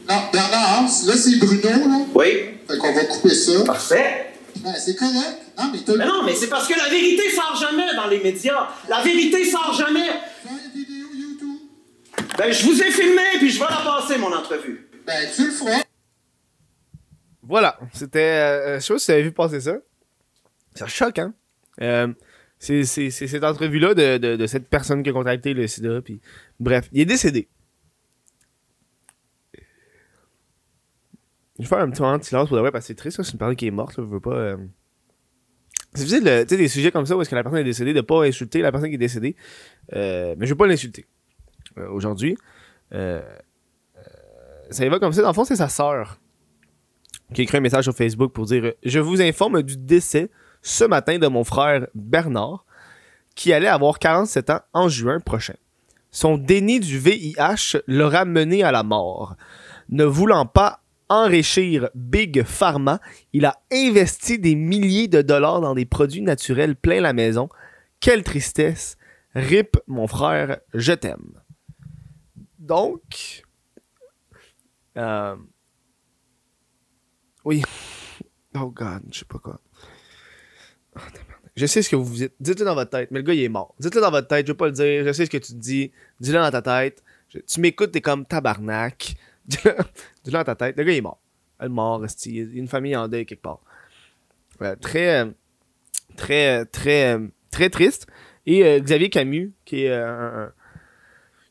Non, 0.10 0.16
Bernard, 0.34 0.84
là, 1.06 1.14
c'est 1.16 1.36
Bruno, 1.38 1.62
là. 1.70 2.00
Oui. 2.16 2.26
Fait 2.68 2.78
qu'on 2.78 2.94
va 2.94 3.04
couper 3.06 3.34
ça. 3.36 3.52
Parfait. 3.66 4.34
Ben, 4.58 4.74
c'est 4.78 4.96
correct. 4.96 5.38
Non, 5.58 5.66
mais 5.72 5.80
Mais 5.98 6.06
non, 6.06 6.24
mais 6.26 6.36
c'est 6.36 6.48
parce 6.48 6.68
que 6.68 6.78
la 6.78 6.90
vérité 6.90 7.24
sort 7.34 7.56
jamais 7.60 7.94
dans 7.96 8.08
les 8.08 8.20
médias. 8.22 8.68
La 8.90 9.02
vérité 9.02 9.46
sort 9.50 9.74
jamais. 9.78 10.00
Fais 10.44 10.50
une 10.50 10.82
vidéo 10.82 11.06
YouTube. 11.14 12.29
Ben, 12.40 12.52
je 12.54 12.64
vous 12.64 12.82
ai 12.82 12.90
filmé, 12.92 13.22
puis 13.38 13.50
je 13.50 13.60
vais 13.60 13.66
la 13.70 13.78
passer, 13.84 14.18
mon 14.18 14.34
entrevue. 14.34 14.88
Ben, 15.06 15.28
tu 15.36 15.46
le 15.46 15.52
feras. 15.52 15.82
Voilà, 17.44 17.80
c'était. 17.94 18.20
euh, 18.20 18.76
je 18.80 18.86
sais 18.86 18.94
pas 18.94 19.00
si 19.00 19.06
vous 19.08 19.12
avez 19.14 19.24
vu 19.24 19.32
passer 19.32 19.60
ça. 19.60 19.78
Ça 20.76 20.88
choque, 20.88 21.20
hein? 21.20 21.34
Euh, 21.82 22.08
c'est 22.60 22.84
c'est- 22.86 23.10
c'est 23.10 23.28
cette 23.28 23.44
entrevue-là 23.44 23.94
de, 23.94 24.18
de, 24.18 24.36
de 24.36 24.48
cette 24.48 24.70
personne 24.70 25.04
qui 25.04 25.10
a 25.10 25.14
contacté 25.14 25.54
le 25.54 25.68
sida. 25.68 26.02
Puis, 26.02 26.22
bref, 26.60 26.88
il 26.94 27.02
est 27.02 27.06
décédé. 27.06 27.50
Je 31.58 31.64
vais 31.64 31.66
faire 31.68 31.80
un 31.80 31.90
petit 31.90 32.02
moment 32.02 32.18
de 32.18 32.24
silence 32.24 32.48
pour 32.48 32.56
de 32.58 32.62
vrai 32.62 32.72
parce 32.72 32.84
que 32.86 32.88
c'est 32.88 32.96
triste, 32.96 33.22
c'est 33.22 33.34
une 33.34 33.38
personne 33.40 33.56
qui 33.58 33.68
est 33.68 33.72
morte. 33.72 33.98
Là, 33.98 34.04
je 34.08 34.10
veux 34.14 34.20
pas. 34.22 34.36
euh, 34.36 34.58
C'est 35.94 36.04
difficile, 36.06 36.24
de- 36.24 36.44
tu 36.44 36.50
sais, 36.50 36.58
des 36.58 36.68
sujets 36.70 36.92
comme 36.92 37.06
ça 37.06 37.18
où 37.18 37.22
est-ce 37.22 37.30
que 37.30 37.36
la 37.36 37.44
personne 37.44 37.60
est 37.60 37.64
décédée, 37.66 37.94
de 37.94 38.02
pas 38.02 38.24
insulter 38.26 38.62
la 38.62 38.72
personne 38.72 38.90
qui 38.90 38.96
est 38.96 39.00
décédée. 39.00 39.36
Euh, 39.94 40.36
mais 40.38 40.46
je 40.46 40.52
veux 40.54 40.58
pas 40.58 40.68
l'insulter. 40.68 41.06
Euh, 41.78 41.90
aujourd'hui. 41.90 42.38
Euh, 42.94 43.22
euh, 43.98 44.02
ça 44.70 44.86
y 44.86 44.90
va 44.90 45.00
comme 45.00 45.14
ça. 45.14 45.22
Dans 45.22 45.30
le 45.30 45.34
fond, 45.34 45.46
c'est 45.46 45.56
sa 45.56 45.70
sœur 45.70 46.20
qui 47.34 47.42
a 47.42 47.44
écrit 47.44 47.58
un 47.58 47.62
message 47.62 47.84
sur 47.84 47.94
Facebook 47.94 48.34
pour 48.34 48.46
dire 48.46 48.74
Je 48.84 49.00
vous 49.00 49.22
informe 49.22 49.62
du 49.62 49.78
décès 49.78 50.30
ce 50.62 50.84
matin 50.84 51.18
de 51.18 51.28
mon 51.28 51.44
frère 51.44 51.88
Bernard, 51.94 52.66
qui 53.36 53.54
allait 53.54 53.68
avoir 53.68 54.00
47 54.00 54.50
ans 54.50 54.62
en 54.74 54.90
juin 54.90 55.20
prochain. 55.20 55.56
Son 56.12 56.38
déni 56.38 56.80
du 56.80 56.98
VIH 56.98 57.78
l'aura 57.88 58.26
mené 58.26 58.64
à 58.64 58.72
la 58.72 58.84
mort. 58.84 59.36
Ne 59.90 60.04
voulant 60.04 60.46
pas 60.46 60.82
enrichir 61.08 61.90
Big 61.96 62.44
Pharma, 62.44 63.00
il 63.34 63.46
a 63.46 63.56
investi 63.72 64.40
des 64.40 64.56
milliers 64.56 65.08
de 65.08 65.22
dollars 65.22 65.62
dans 65.62 65.74
des 65.74 65.86
produits 65.86 66.22
naturels 66.22 66.76
plein 66.76 67.02
la 67.02 67.14
maison. 67.14 67.50
Quelle 68.00 68.24
tristesse 68.24 68.96
Rip, 69.36 69.78
mon 69.88 70.08
frère, 70.08 70.60
je 70.74 70.94
t'aime. 70.94 71.40
Donc. 72.70 73.44
euh, 74.96 75.36
oui. 77.44 77.64
Oh 78.56 78.68
god, 78.70 79.02
je 79.12 79.20
sais 79.20 79.26
pas 79.26 79.40
quoi. 79.40 79.60
Oh, 80.96 81.00
je 81.56 81.66
sais 81.66 81.82
ce 81.82 81.90
que 81.90 81.96
vous 81.96 82.14
dites. 82.14 82.34
Dites-le 82.40 82.66
dans 82.66 82.76
votre 82.76 82.92
tête, 82.92 83.10
mais 83.12 83.20
le 83.20 83.24
gars 83.26 83.34
il 83.34 83.42
est 83.44 83.50
mort. 83.50 83.74
Dites-le 83.80 84.02
dans 84.02 84.12
votre 84.12 84.28
tête, 84.28 84.46
je 84.46 84.52
vais 84.52 84.58
pas 84.58 84.68
le 84.68 84.72
dire. 84.72 85.04
Je 85.04 85.12
sais 85.12 85.26
ce 85.26 85.32
que 85.32 85.38
tu 85.38 85.54
dis. 85.56 85.92
Dis-le 86.20 86.38
dans 86.38 86.52
ta 86.52 86.62
tête. 86.62 87.04
Tu 87.48 87.60
m'écoutes, 87.60 87.92
t'es 87.92 88.02
comme 88.02 88.26
tabarnak. 88.26 89.16
Dis-le 89.46 90.32
dans 90.32 90.44
ta 90.44 90.56
tête. 90.56 90.78
Le 90.78 90.84
gars 90.84 90.92
il 90.94 90.98
est 90.98 91.02
mort. 91.02 91.20
Elle 91.60 91.66
est 91.66 91.70
mort, 91.70 92.06
il 92.26 92.36
y 92.36 92.40
a 92.42 92.44
une 92.60 92.68
famille 92.68 92.96
en 92.96 93.08
deuil 93.08 93.26
quelque 93.26 93.42
part. 93.42 93.60
Très, 94.82 95.22
euh, 95.24 95.32
très, 96.18 96.60
euh, 96.62 96.66
très, 96.72 97.18
très 97.52 97.70
triste. 97.70 98.08
Et 98.46 98.80
Xavier 98.82 99.10
Camus, 99.10 99.54
qui 99.66 99.84
est 99.86 99.94
un- 99.94 100.52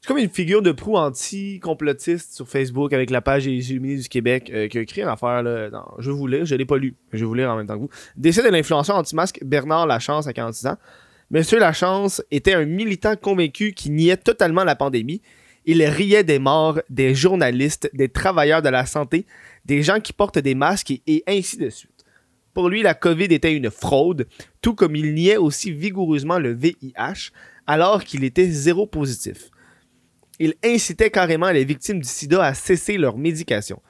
comme 0.08 0.18
une 0.18 0.30
figure 0.30 0.62
de 0.62 0.72
proue 0.72 0.96
anti-complotiste 0.96 2.34
sur 2.34 2.48
Facebook 2.48 2.92
avec 2.92 3.10
la 3.10 3.20
page 3.20 3.44
des 3.44 3.70
Illuminés 3.70 3.96
du 4.00 4.08
Québec 4.08 4.50
euh, 4.52 4.66
qui 4.66 4.78
a 4.78 4.80
écrit 4.80 5.02
une 5.02 5.08
affaire. 5.08 5.42
Là, 5.42 5.68
dans- 5.70 5.94
je 5.98 6.10
vous 6.10 6.26
lire, 6.26 6.44
je 6.44 6.54
l'ai 6.54 6.64
pas 6.64 6.78
lu, 6.78 6.94
je 7.12 7.18
vais 7.18 7.24
vous 7.26 7.34
lire 7.34 7.50
en 7.50 7.56
même 7.56 7.66
temps 7.66 7.74
que 7.74 7.80
vous. 7.80 7.90
Décès 8.16 8.42
de 8.42 8.48
l'influenceur 8.48 8.96
anti-masque 8.96 9.40
Bernard 9.44 9.86
Lachance 9.86 10.26
à 10.26 10.32
46 10.32 10.66
ans. 10.66 10.76
Monsieur 11.30 11.58
Lachance 11.58 12.22
était 12.30 12.54
un 12.54 12.64
militant 12.64 13.14
convaincu 13.16 13.72
qui 13.72 13.90
niait 13.90 14.16
totalement 14.16 14.64
la 14.64 14.74
pandémie. 14.76 15.20
Il 15.66 15.82
riait 15.84 16.24
des 16.24 16.38
morts, 16.38 16.80
des 16.88 17.14
journalistes, 17.14 17.90
des 17.92 18.08
travailleurs 18.08 18.62
de 18.62 18.70
la 18.70 18.86
santé, 18.86 19.26
des 19.66 19.82
gens 19.82 20.00
qui 20.00 20.14
portent 20.14 20.38
des 20.38 20.54
masques 20.54 20.94
et 21.06 21.22
ainsi 21.26 21.58
de 21.58 21.68
suite. 21.68 22.06
Pour 22.54 22.70
lui, 22.70 22.82
la 22.82 22.94
COVID 22.94 23.26
était 23.26 23.54
une 23.54 23.70
fraude, 23.70 24.26
tout 24.62 24.74
comme 24.74 24.96
il 24.96 25.12
niait 25.12 25.36
aussi 25.36 25.70
vigoureusement 25.70 26.38
le 26.38 26.52
VIH, 26.54 27.30
alors 27.66 28.02
qu'il 28.02 28.24
était 28.24 28.48
zéro 28.48 28.86
positif. 28.86 29.50
Il 30.38 30.54
incitait 30.64 31.10
carrément 31.10 31.50
les 31.50 31.64
victimes 31.64 32.00
du 32.00 32.08
sida 32.08 32.44
à 32.44 32.54
cesser 32.54 32.96
leur 32.96 33.16
médication. 33.18 33.82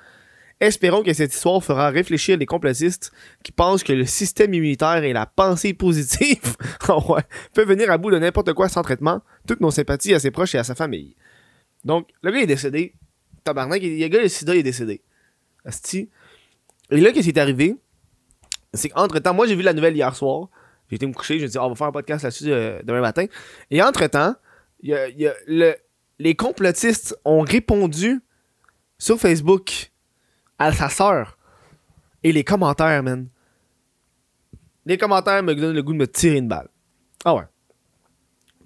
Espérons 0.60 1.04
que 1.04 1.12
cette 1.12 1.32
histoire 1.32 1.62
fera 1.62 1.88
réfléchir 1.90 2.36
les 2.36 2.46
complotistes 2.46 3.12
qui 3.44 3.52
pensent 3.52 3.84
que 3.84 3.92
le 3.92 4.04
système 4.06 4.52
immunitaire 4.54 5.04
et 5.04 5.12
la 5.12 5.24
pensée 5.26 5.72
positive 5.72 6.56
oh 6.88 7.00
ouais, 7.14 7.22
peuvent 7.54 7.68
venir 7.68 7.90
à 7.92 7.98
bout 7.98 8.10
de 8.10 8.18
n'importe 8.18 8.52
quoi 8.54 8.68
sans 8.68 8.82
traitement. 8.82 9.20
Toutes 9.46 9.60
nos 9.60 9.70
sympathies 9.70 10.14
à 10.14 10.18
ses 10.20 10.30
proches 10.32 10.54
et 10.56 10.58
à 10.58 10.64
sa 10.64 10.74
famille. 10.74 11.14
Donc, 11.84 12.08
le 12.22 12.32
gars 12.32 12.40
est 12.40 12.46
décédé. 12.46 12.94
Tabarnak, 13.44 13.80
il- 13.82 14.00
le 14.00 14.08
gars, 14.08 14.20
le 14.20 14.28
sida, 14.28 14.56
est 14.56 14.64
décédé. 14.64 15.00
Asti. 15.64 16.10
Et 16.90 16.96
là, 16.96 17.12
qu'est-ce 17.12 17.24
qui 17.28 17.30
est 17.30 17.38
arrivé? 17.38 17.76
C'est 18.74 18.88
qu'entre-temps, 18.88 19.34
moi, 19.34 19.46
j'ai 19.46 19.54
vu 19.54 19.62
la 19.62 19.72
nouvelle 19.74 19.94
hier 19.94 20.14
soir. 20.16 20.48
J'ai 20.90 20.96
été 20.96 21.06
me 21.06 21.12
coucher, 21.12 21.38
je 21.38 21.42
me 21.44 21.46
suis 21.46 21.52
dit, 21.52 21.58
Ah, 21.58 21.66
on 21.66 21.68
va 21.68 21.74
faire 21.76 21.86
un 21.86 21.92
podcast 21.92 22.24
là-dessus 22.24 22.50
euh, 22.50 22.80
demain 22.82 23.00
matin. 23.00 23.26
Et 23.70 23.80
entre-temps, 23.80 24.34
il 24.80 24.90
y 24.90 25.26
a 25.26 25.34
le- 25.46 25.76
les 26.18 26.34
complotistes 26.34 27.16
ont 27.24 27.40
répondu 27.40 28.20
sur 28.98 29.18
Facebook 29.18 29.90
à 30.58 30.72
sa 30.72 30.88
sœur. 30.88 31.38
Et 32.22 32.32
les 32.32 32.44
commentaires, 32.44 33.02
man. 33.02 33.28
Les 34.84 34.98
commentaires 34.98 35.42
me 35.42 35.54
donnent 35.54 35.74
le 35.74 35.82
goût 35.82 35.92
de 35.92 35.98
me 35.98 36.08
tirer 36.08 36.38
une 36.38 36.48
balle. 36.48 36.68
Ah 37.24 37.34
ouais. 37.34 37.44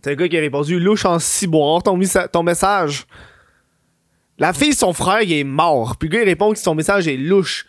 C'est 0.03 0.11
le 0.11 0.17
gars 0.17 0.29
qui 0.29 0.37
a 0.37 0.41
répondu 0.41 0.81
Louche 0.81 1.05
en 1.05 1.19
ciboire, 1.19 1.83
ton, 1.83 1.97
message. 2.43 3.07
La 4.39 4.53
fille, 4.53 4.75
son 4.75 4.93
frère, 4.93 5.23
il 5.23 5.33
est 5.33 5.45
mort. 5.45 5.97
Puis 5.97 6.09
le 6.09 6.19
gars, 6.19 6.25
répond 6.25 6.53
que 6.53 6.59
son 6.59 6.75
message 6.75 7.07
est 7.07 7.17
louche. 7.17 7.67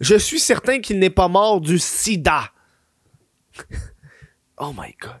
Je 0.00 0.14
suis 0.14 0.38
certain 0.38 0.80
qu'il 0.80 0.98
n'est 0.98 1.10
pas 1.10 1.28
mort 1.28 1.60
du 1.60 1.78
sida. 1.78 2.52
oh 4.58 4.72
my 4.76 4.94
god. 5.00 5.20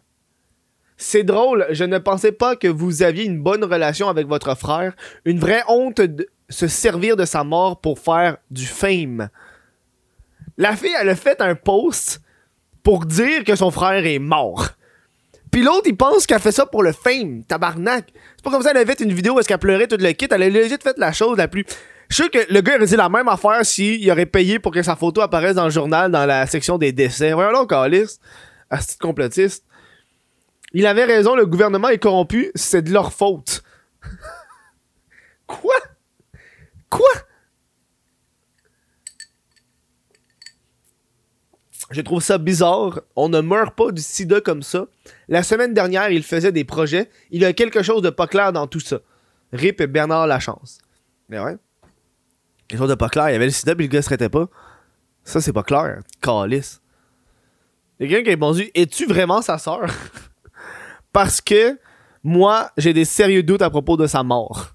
C'est 1.08 1.22
drôle, 1.22 1.68
je 1.70 1.84
ne 1.84 1.98
pensais 1.98 2.32
pas 2.32 2.56
que 2.56 2.66
vous 2.66 3.04
aviez 3.04 3.22
une 3.22 3.40
bonne 3.40 3.62
relation 3.62 4.08
avec 4.08 4.26
votre 4.26 4.56
frère. 4.56 4.92
Une 5.24 5.38
vraie 5.38 5.62
honte 5.68 6.00
de 6.00 6.26
se 6.48 6.66
servir 6.66 7.14
de 7.14 7.24
sa 7.24 7.44
mort 7.44 7.80
pour 7.80 8.00
faire 8.00 8.38
du 8.50 8.66
fame. 8.66 9.28
La 10.58 10.74
fille, 10.74 10.90
elle 11.00 11.08
a 11.08 11.14
fait 11.14 11.40
un 11.40 11.54
post 11.54 12.20
pour 12.82 13.06
dire 13.06 13.44
que 13.44 13.54
son 13.54 13.70
frère 13.70 14.04
est 14.04 14.18
mort. 14.18 14.70
Puis 15.52 15.62
l'autre, 15.62 15.84
il 15.86 15.96
pense 15.96 16.26
qu'elle 16.26 16.40
fait 16.40 16.50
ça 16.50 16.66
pour 16.66 16.82
le 16.82 16.90
fame, 16.90 17.44
tabarnak. 17.44 18.06
C'est 18.34 18.42
pas 18.42 18.50
comme 18.50 18.62
ça, 18.62 18.72
elle 18.72 18.78
a 18.78 18.84
fait 18.84 18.98
une 18.98 19.12
vidéo 19.12 19.34
où 19.34 19.38
est-ce 19.38 19.46
qu'elle 19.46 19.58
pleurait 19.58 19.86
tout 19.86 19.98
le 20.00 20.10
kit. 20.10 20.26
Elle 20.28 20.42
a 20.42 20.48
legit 20.48 20.74
fait 20.82 20.98
la 20.98 21.12
chose 21.12 21.38
la 21.38 21.46
plus. 21.46 21.64
Je 22.08 22.16
suis 22.16 22.24
sûr 22.24 22.30
que 22.32 22.52
le 22.52 22.60
gars 22.62 22.74
aurait 22.74 22.86
dit 22.86 22.96
la 22.96 23.08
même 23.08 23.28
affaire 23.28 23.64
s'il 23.64 24.10
aurait 24.10 24.26
payé 24.26 24.58
pour 24.58 24.72
que 24.72 24.82
sa 24.82 24.96
photo 24.96 25.20
apparaisse 25.20 25.54
dans 25.54 25.66
le 25.66 25.70
journal 25.70 26.10
dans 26.10 26.26
la 26.26 26.48
section 26.48 26.78
des 26.78 26.90
décès. 26.90 27.32
Voyons 27.32 27.52
donc, 27.52 27.72
Alice. 27.72 28.18
Asti 28.70 28.96
de 28.96 29.02
complotiste. 29.02 29.62
Il 30.78 30.86
avait 30.86 31.06
raison, 31.06 31.34
le 31.34 31.46
gouvernement 31.46 31.88
est 31.88 31.96
corrompu, 31.96 32.52
c'est 32.54 32.82
de 32.82 32.92
leur 32.92 33.14
faute. 33.14 33.62
Quoi? 35.46 35.74
Quoi? 36.90 37.08
Je 41.90 42.02
trouve 42.02 42.20
ça 42.20 42.36
bizarre. 42.36 43.00
On 43.16 43.30
ne 43.30 43.40
meurt 43.40 43.74
pas 43.74 43.90
du 43.90 44.02
sida 44.02 44.42
comme 44.42 44.62
ça. 44.62 44.84
La 45.28 45.42
semaine 45.42 45.72
dernière, 45.72 46.10
il 46.10 46.22
faisait 46.22 46.52
des 46.52 46.64
projets. 46.64 47.08
Il 47.30 47.40
y 47.40 47.46
a 47.46 47.54
quelque 47.54 47.82
chose 47.82 48.02
de 48.02 48.10
pas 48.10 48.26
clair 48.26 48.52
dans 48.52 48.66
tout 48.66 48.80
ça. 48.80 48.98
Rip 49.54 49.80
et 49.80 49.86
Bernard 49.86 50.26
Lachance. 50.26 50.80
Mais 51.30 51.40
ouais. 51.40 51.56
Quelque 52.68 52.80
chose 52.80 52.90
de 52.90 52.96
pas 52.96 53.08
clair. 53.08 53.30
Il 53.30 53.32
y 53.32 53.36
avait 53.36 53.46
le 53.46 53.50
sida 53.50 53.74
puis 53.74 53.86
le 53.86 53.90
gars 53.90 54.02
se 54.02 54.08
traitait 54.08 54.28
pas. 54.28 54.46
Ça, 55.24 55.40
c'est 55.40 55.54
pas 55.54 55.62
clair. 55.62 56.00
Calice. 56.20 56.82
Il 57.98 58.10
y 58.10 58.12
a 58.12 58.18
quelqu'un 58.18 58.24
qui 58.24 58.28
a 58.28 58.32
répondu 58.32 58.70
Es-tu 58.74 59.06
vraiment 59.06 59.40
sa 59.40 59.56
sœur? 59.56 59.86
Parce 61.16 61.40
que 61.40 61.78
moi, 62.22 62.72
j'ai 62.76 62.92
des 62.92 63.06
sérieux 63.06 63.42
doutes 63.42 63.62
à 63.62 63.70
propos 63.70 63.96
de 63.96 64.06
sa 64.06 64.22
mort. 64.22 64.72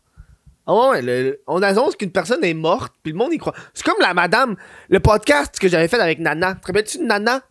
Ah 0.66 0.90
ouais, 0.90 1.40
on 1.46 1.62
annonce 1.62 1.96
qu'une 1.96 2.12
personne 2.12 2.44
est 2.44 2.56
morte, 2.56 2.96
puis 3.04 3.12
le 3.12 3.18
monde 3.20 3.32
y 3.32 3.38
croit. 3.38 3.54
C'est 3.76 3.86
comme 3.86 4.02
la 4.02 4.16
madame, 4.16 4.56
le 4.90 5.00
podcast 5.00 5.60
que 5.60 5.68
j'avais 5.68 5.88
fait 5.88 6.00
avec 6.00 6.18
Nana. 6.18 6.56
Te 6.56 6.66
rappelles-tu 6.66 6.98
de 6.98 7.04
Nana? 7.04 7.44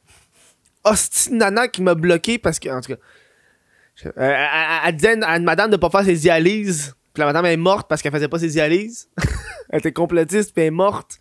Hostie 0.83 1.33
Nana 1.33 1.69
qui 1.69 1.83
m'a 1.83 1.95
bloqué 1.95 2.39
parce 2.39 2.59
que, 2.59 2.69
en 2.69 2.81
tout 2.81 2.95
cas, 2.95 4.13
euh, 4.19 4.47
elle, 4.87 4.97
disait 4.97 5.23
à 5.23 5.37
une 5.37 5.45
madame 5.45 5.71
de 5.71 5.77
pas 5.77 5.91
faire 5.91 6.05
ses 6.05 6.17
dialyses. 6.17 6.97
Puis 7.15 7.21
la 7.21 7.27
madame 7.27 7.47
est 7.47 7.57
morte 7.57 7.89
parce 7.89 8.03
qu'elle 8.03 8.11
faisait 8.11 8.27
pas 8.27 8.41
ses 8.41 8.49
dialyses. 8.49 9.09
elle 9.71 9.79
était 9.79 9.93
complotiste, 9.93 10.53
puis 10.53 10.63
elle 10.63 10.69
est 10.69 10.73
morte. 10.73 11.21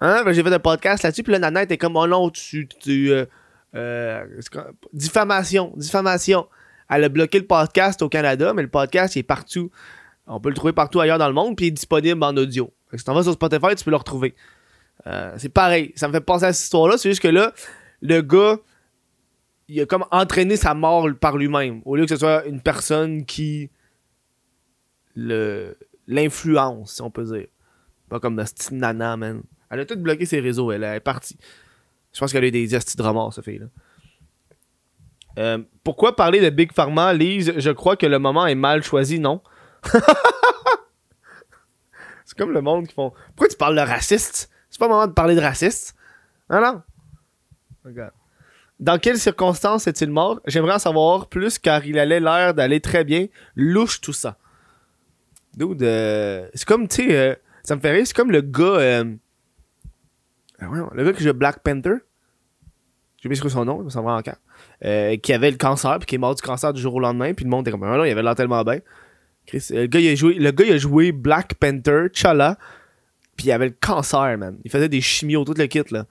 Hein? 0.00 0.22
Que 0.24 0.32
J'ai 0.32 0.44
fait 0.44 0.54
un 0.54 0.60
podcast 0.60 1.02
là-dessus, 1.02 1.24
puis 1.24 1.32
là, 1.32 1.40
Nana 1.40 1.64
était 1.64 1.76
comme, 1.76 1.96
oh 1.96 2.06
non, 2.06 2.30
tu. 2.30 2.68
euh, 2.86 3.26
euh, 3.74 4.24
diffamation, 4.92 5.72
diffamation. 5.76 6.46
Elle 6.90 7.04
a 7.04 7.08
bloqué 7.08 7.38
le 7.38 7.46
podcast 7.46 8.02
au 8.02 8.08
Canada, 8.08 8.52
mais 8.54 8.62
le 8.62 8.68
podcast 8.68 9.16
il 9.16 9.20
est 9.20 9.24
partout. 9.24 9.70
On 10.26 10.40
peut 10.40 10.48
le 10.48 10.54
trouver 10.54 10.72
partout 10.72 11.00
ailleurs 11.00 11.18
dans 11.18 11.28
le 11.28 11.34
monde, 11.34 11.56
puis 11.56 11.66
il 11.66 11.68
est 11.68 11.72
disponible 11.72 12.22
en 12.22 12.36
audio. 12.36 12.72
Si 12.94 13.04
t'en 13.04 13.14
vas 13.14 13.22
sur 13.22 13.32
Spotify, 13.32 13.74
tu 13.76 13.84
peux 13.84 13.90
le 13.90 13.96
retrouver. 13.96 14.34
Euh, 15.06 15.34
c'est 15.36 15.48
pareil. 15.48 15.92
Ça 15.96 16.08
me 16.08 16.12
fait 16.12 16.20
penser 16.20 16.44
à 16.44 16.52
cette 16.52 16.64
histoire-là. 16.64 16.96
C'est 16.96 17.10
juste 17.10 17.22
que 17.22 17.28
là, 17.28 17.52
le 18.00 18.20
gars, 18.20 18.58
il 19.68 19.80
a 19.80 19.86
comme 19.86 20.04
entraîné 20.10 20.56
sa 20.56 20.74
mort 20.74 21.08
par 21.20 21.36
lui-même. 21.36 21.82
Au 21.84 21.96
lieu 21.96 22.04
que 22.04 22.10
ce 22.10 22.16
soit 22.16 22.46
une 22.46 22.60
personne 22.60 23.24
qui 23.24 23.70
l'influence, 26.06 26.94
si 26.94 27.02
on 27.02 27.10
peut 27.10 27.24
dire. 27.24 27.46
Pas 28.08 28.20
comme 28.20 28.36
la 28.36 28.44
nana, 28.70 29.16
man. 29.16 29.42
Elle 29.70 29.80
a 29.80 29.86
tout 29.86 29.96
bloqué 29.96 30.26
ses 30.26 30.40
réseaux, 30.40 30.70
elle, 30.72 30.84
est 30.84 31.00
partie. 31.00 31.36
Je 32.12 32.20
pense 32.20 32.32
qu'elle 32.32 32.44
a 32.44 32.48
eu 32.48 32.52
des 32.52 32.68
gestes 32.68 32.96
de 32.96 33.02
remords, 33.02 33.32
cette 33.34 33.44
fille-là. 33.44 33.66
Euh, 35.38 35.58
pourquoi 35.82 36.14
parler 36.16 36.40
de 36.40 36.50
Big 36.50 36.72
Pharma, 36.72 37.12
Lise? 37.12 37.54
Je 37.56 37.70
crois 37.70 37.96
que 37.96 38.06
le 38.06 38.18
moment 38.18 38.46
est 38.46 38.54
mal 38.54 38.82
choisi, 38.82 39.18
non? 39.18 39.40
C'est 42.24 42.38
comme 42.38 42.52
le 42.52 42.60
monde 42.62 42.86
qui 42.86 42.94
font. 42.94 43.12
Pourquoi 43.28 43.48
tu 43.48 43.56
parles 43.56 43.76
de 43.76 43.80
raciste 43.80 44.50
C'est 44.70 44.78
pas 44.78 44.86
le 44.86 44.92
moment 44.92 45.06
de 45.06 45.12
parler 45.12 45.34
de 45.34 45.40
raciste. 45.40 45.94
Non, 46.50 46.60
non. 46.60 46.82
Regarde. 47.84 48.12
Dans 48.80 48.98
quelles 48.98 49.18
circonstances 49.18 49.86
est-il 49.86 50.10
mort? 50.10 50.40
J'aimerais 50.46 50.74
en 50.74 50.78
savoir 50.78 51.28
plus 51.28 51.58
car 51.58 51.84
il 51.86 51.98
allait 51.98 52.20
l'air 52.20 52.54
d'aller 52.54 52.80
très 52.80 53.04
bien. 53.04 53.26
Louche 53.56 54.00
tout 54.00 54.12
ça. 54.12 54.36
Dude, 55.56 55.82
euh, 55.82 56.48
c'est 56.54 56.66
comme, 56.66 56.88
tu 56.88 57.08
sais, 57.08 57.16
euh, 57.16 57.34
ça 57.62 57.76
me 57.76 57.80
fait 57.80 57.92
rire, 57.92 58.06
c'est 58.06 58.16
comme 58.16 58.32
le 58.32 58.40
gars. 58.40 58.64
euh, 58.64 59.14
ah, 60.58 60.66
le 60.92 61.04
gars 61.04 61.12
qui 61.12 61.22
joue 61.22 61.32
Black 61.32 61.60
Panther. 61.60 61.96
J'ai 63.24 63.28
oublié 63.28 63.50
son 63.50 63.64
nom, 63.64 63.80
il 63.80 63.84
me 63.84 63.88
semble 63.88 64.10
encore. 64.10 64.34
Euh, 64.84 65.16
qui 65.16 65.32
avait 65.32 65.50
le 65.50 65.56
cancer, 65.56 65.98
puis 65.98 66.04
qui 66.04 66.14
est 66.16 66.18
mort 66.18 66.34
du 66.34 66.42
cancer 66.42 66.74
du 66.74 66.80
jour 66.82 66.94
au 66.94 67.00
lendemain, 67.00 67.32
puis 67.32 67.46
le 67.46 67.50
monde 67.50 67.66
était 67.66 67.70
comme, 67.70 67.82
ah 67.84 67.96
non, 67.96 68.04
il 68.04 68.10
avait 68.10 68.22
l'air 68.22 68.34
tellement 68.34 68.62
bien. 68.64 68.80
Chris, 69.46 69.66
euh, 69.70 69.82
le, 69.82 69.86
gars, 69.86 70.00
il 70.00 70.08
a 70.08 70.14
joué, 70.14 70.34
le 70.34 70.50
gars, 70.50 70.64
il 70.66 70.72
a 70.74 70.76
joué 70.76 71.10
Black 71.10 71.54
Panther, 71.54 72.08
Chala, 72.12 72.58
puis 73.34 73.46
il 73.46 73.52
avait 73.52 73.68
le 73.68 73.74
cancer, 73.80 74.36
man. 74.36 74.58
Il 74.62 74.70
faisait 74.70 74.90
des 74.90 75.00
chimios, 75.00 75.42
tout 75.44 75.54
le 75.56 75.64
kit, 75.66 75.80
là. 75.90 76.04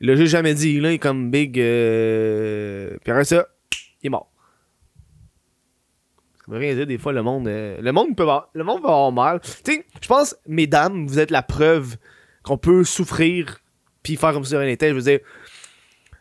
Il 0.00 0.06
l'a 0.08 0.16
juste 0.16 0.32
jamais 0.32 0.54
dit, 0.54 0.80
là, 0.80 0.90
il 0.90 0.94
est 0.94 0.98
comme 0.98 1.30
big. 1.30 1.60
Euh... 1.60 2.96
Puis 3.02 3.10
après 3.10 3.24
ça, 3.24 3.46
il 4.02 4.06
est 4.06 4.10
mort. 4.10 4.30
Ça 6.46 6.52
veut 6.52 6.58
rien 6.58 6.74
dire, 6.74 6.86
des 6.86 6.96
fois, 6.96 7.12
le 7.12 7.22
monde. 7.22 7.46
euh, 7.46 7.78
Le 7.78 7.92
monde 7.92 8.16
peut 8.16 8.22
avoir, 8.22 8.48
le 8.54 8.64
monde 8.64 8.80
va 8.80 8.88
avoir 8.88 9.12
mal. 9.12 9.40
Tu 9.42 9.50
sais, 9.64 9.84
je 10.00 10.08
pense, 10.08 10.34
mesdames, 10.46 11.06
vous 11.06 11.18
êtes 11.18 11.30
la 11.30 11.42
preuve 11.42 11.96
qu'on 12.42 12.56
peut 12.56 12.84
souffrir, 12.84 13.58
puis 14.02 14.16
faire 14.16 14.32
comme 14.32 14.44
si 14.44 14.56
rien 14.56 14.66
n'était. 14.66 14.88
Je 14.88 14.94
veux 14.94 15.02
dire, 15.02 15.20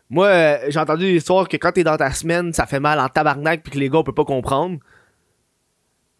Moi, 0.10 0.28
euh, 0.28 0.66
j'ai 0.70 0.80
entendu 0.80 1.06
l'histoire 1.06 1.48
que 1.48 1.58
quand 1.58 1.72
t'es 1.72 1.84
dans 1.84 1.98
ta 1.98 2.12
semaine, 2.12 2.54
ça 2.54 2.66
fait 2.66 2.80
mal 2.80 3.00
en 3.00 3.10
tabarnak 3.10 3.64
puis 3.64 3.72
que 3.72 3.80
les 3.80 3.90
gars, 3.90 4.00
on 4.00 4.04
peut 4.04 4.14
pas 4.14 4.26
comprendre. 4.26 4.80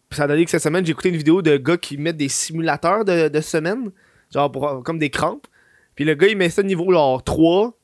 Puis 0.10 0.18
ça 0.18 0.24
a 0.24 0.28
donné 0.28 0.46
que 0.46 0.52
cette 0.52 0.64
semaine, 0.64 0.86
j'ai 0.86 0.92
écouté 0.92 1.10
une 1.10 1.18
vidéo 1.18 1.42
de 1.42 1.58
gars 1.58 1.78
qui 1.78 1.98
mettent 1.98 2.18
des 2.18 2.30
simulateurs 2.30 3.06
de, 3.06 3.28
de 3.28 3.42
semaine. 3.42 3.92
Genre 4.34 4.84
comme 4.84 4.98
des 4.98 5.10
crampes. 5.10 5.48
Puis 5.96 6.04
le 6.04 6.16
gars, 6.16 6.28
il 6.28 6.38
met 6.38 6.50
ça 6.50 6.64
niveau 6.64 6.92
genre 6.92 7.24
3. 7.24 7.78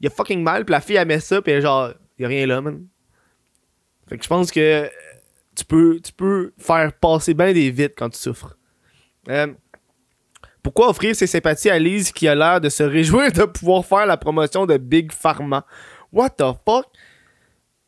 Il 0.00 0.06
a 0.06 0.10
fucking 0.10 0.42
mal. 0.42 0.64
Puis 0.64 0.72
la 0.72 0.80
fille, 0.80 0.96
elle 0.96 1.08
met 1.08 1.20
ça. 1.20 1.40
Puis 1.40 1.60
genre, 1.60 1.92
y 2.18 2.24
a 2.24 2.28
rien 2.28 2.46
là, 2.46 2.60
man. 2.60 2.86
Fait 4.08 4.18
que 4.18 4.22
je 4.22 4.28
pense 4.28 4.52
que 4.52 4.88
tu 5.56 5.64
peux, 5.64 5.98
tu 6.00 6.12
peux 6.12 6.52
faire 6.58 6.92
passer 6.92 7.34
bien 7.34 7.52
des 7.52 7.70
vites 7.70 7.94
quand 7.96 8.10
tu 8.10 8.18
souffres. 8.18 8.56
Euh, 9.28 9.52
pourquoi 10.76 10.90
offrir 10.90 11.16
ses 11.16 11.26
sympathies 11.26 11.70
à 11.70 11.78
Lise 11.78 12.12
qui 12.12 12.28
a 12.28 12.34
l'air 12.34 12.60
de 12.60 12.68
se 12.68 12.82
réjouir 12.82 13.32
de 13.32 13.44
pouvoir 13.44 13.82
faire 13.82 14.04
la 14.04 14.18
promotion 14.18 14.66
de 14.66 14.76
Big 14.76 15.10
Pharma? 15.10 15.64
What 16.12 16.28
the 16.36 16.44
fuck? 16.66 16.84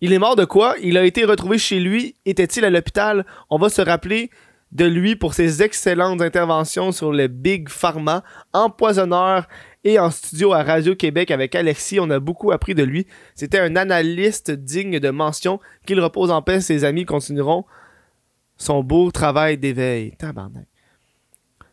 Il 0.01 0.14
est 0.14 0.18
mort 0.18 0.37
de 0.37 0.46
quoi? 0.46 0.74
Il 0.81 0.96
a 0.96 1.05
été 1.05 1.27
retrouvé 1.27 1.59
chez 1.59 1.81
lui. 1.81 2.14
Était-il 2.24 2.64
à 2.64 2.70
l'hôpital? 2.70 3.27
On 3.51 3.59
va 3.59 3.68
se 3.68 3.83
rappeler 3.83 4.31
de 4.72 4.87
lui 4.87 5.16
pour 5.16 5.35
ses 5.35 5.62
excellentes 5.62 6.22
interventions 6.22 6.90
sur 6.90 7.12
le 7.12 7.27
Big 7.27 7.68
Pharma, 7.68 8.24
empoisonneur 8.55 9.48
et 9.85 9.98
en 9.98 10.11
studio 10.11 10.55
à 10.55 10.62
Radio-Québec 10.62 11.31
avec 11.31 11.55
Alexis. 11.55 12.01
On 12.01 12.09
a 12.09 12.20
beaucoup 12.20 12.53
appris 12.53 12.74
de 12.74 12.85
lui. 12.85 13.07
C'était 13.35 13.61
un 13.61 13.77
analyste 13.77 14.51
digne 14.51 14.98
de 14.98 15.11
mention. 15.11 15.61
Qu'il 15.85 16.01
repose 16.01 16.31
en 16.31 16.40
paix. 16.40 16.62
Ses 16.62 16.85
amis 16.85 17.05
continueront 17.05 17.66
son 18.57 18.83
beau 18.83 19.11
travail 19.11 19.59
d'éveil. 19.59 20.16
Tabarnak. 20.16 20.68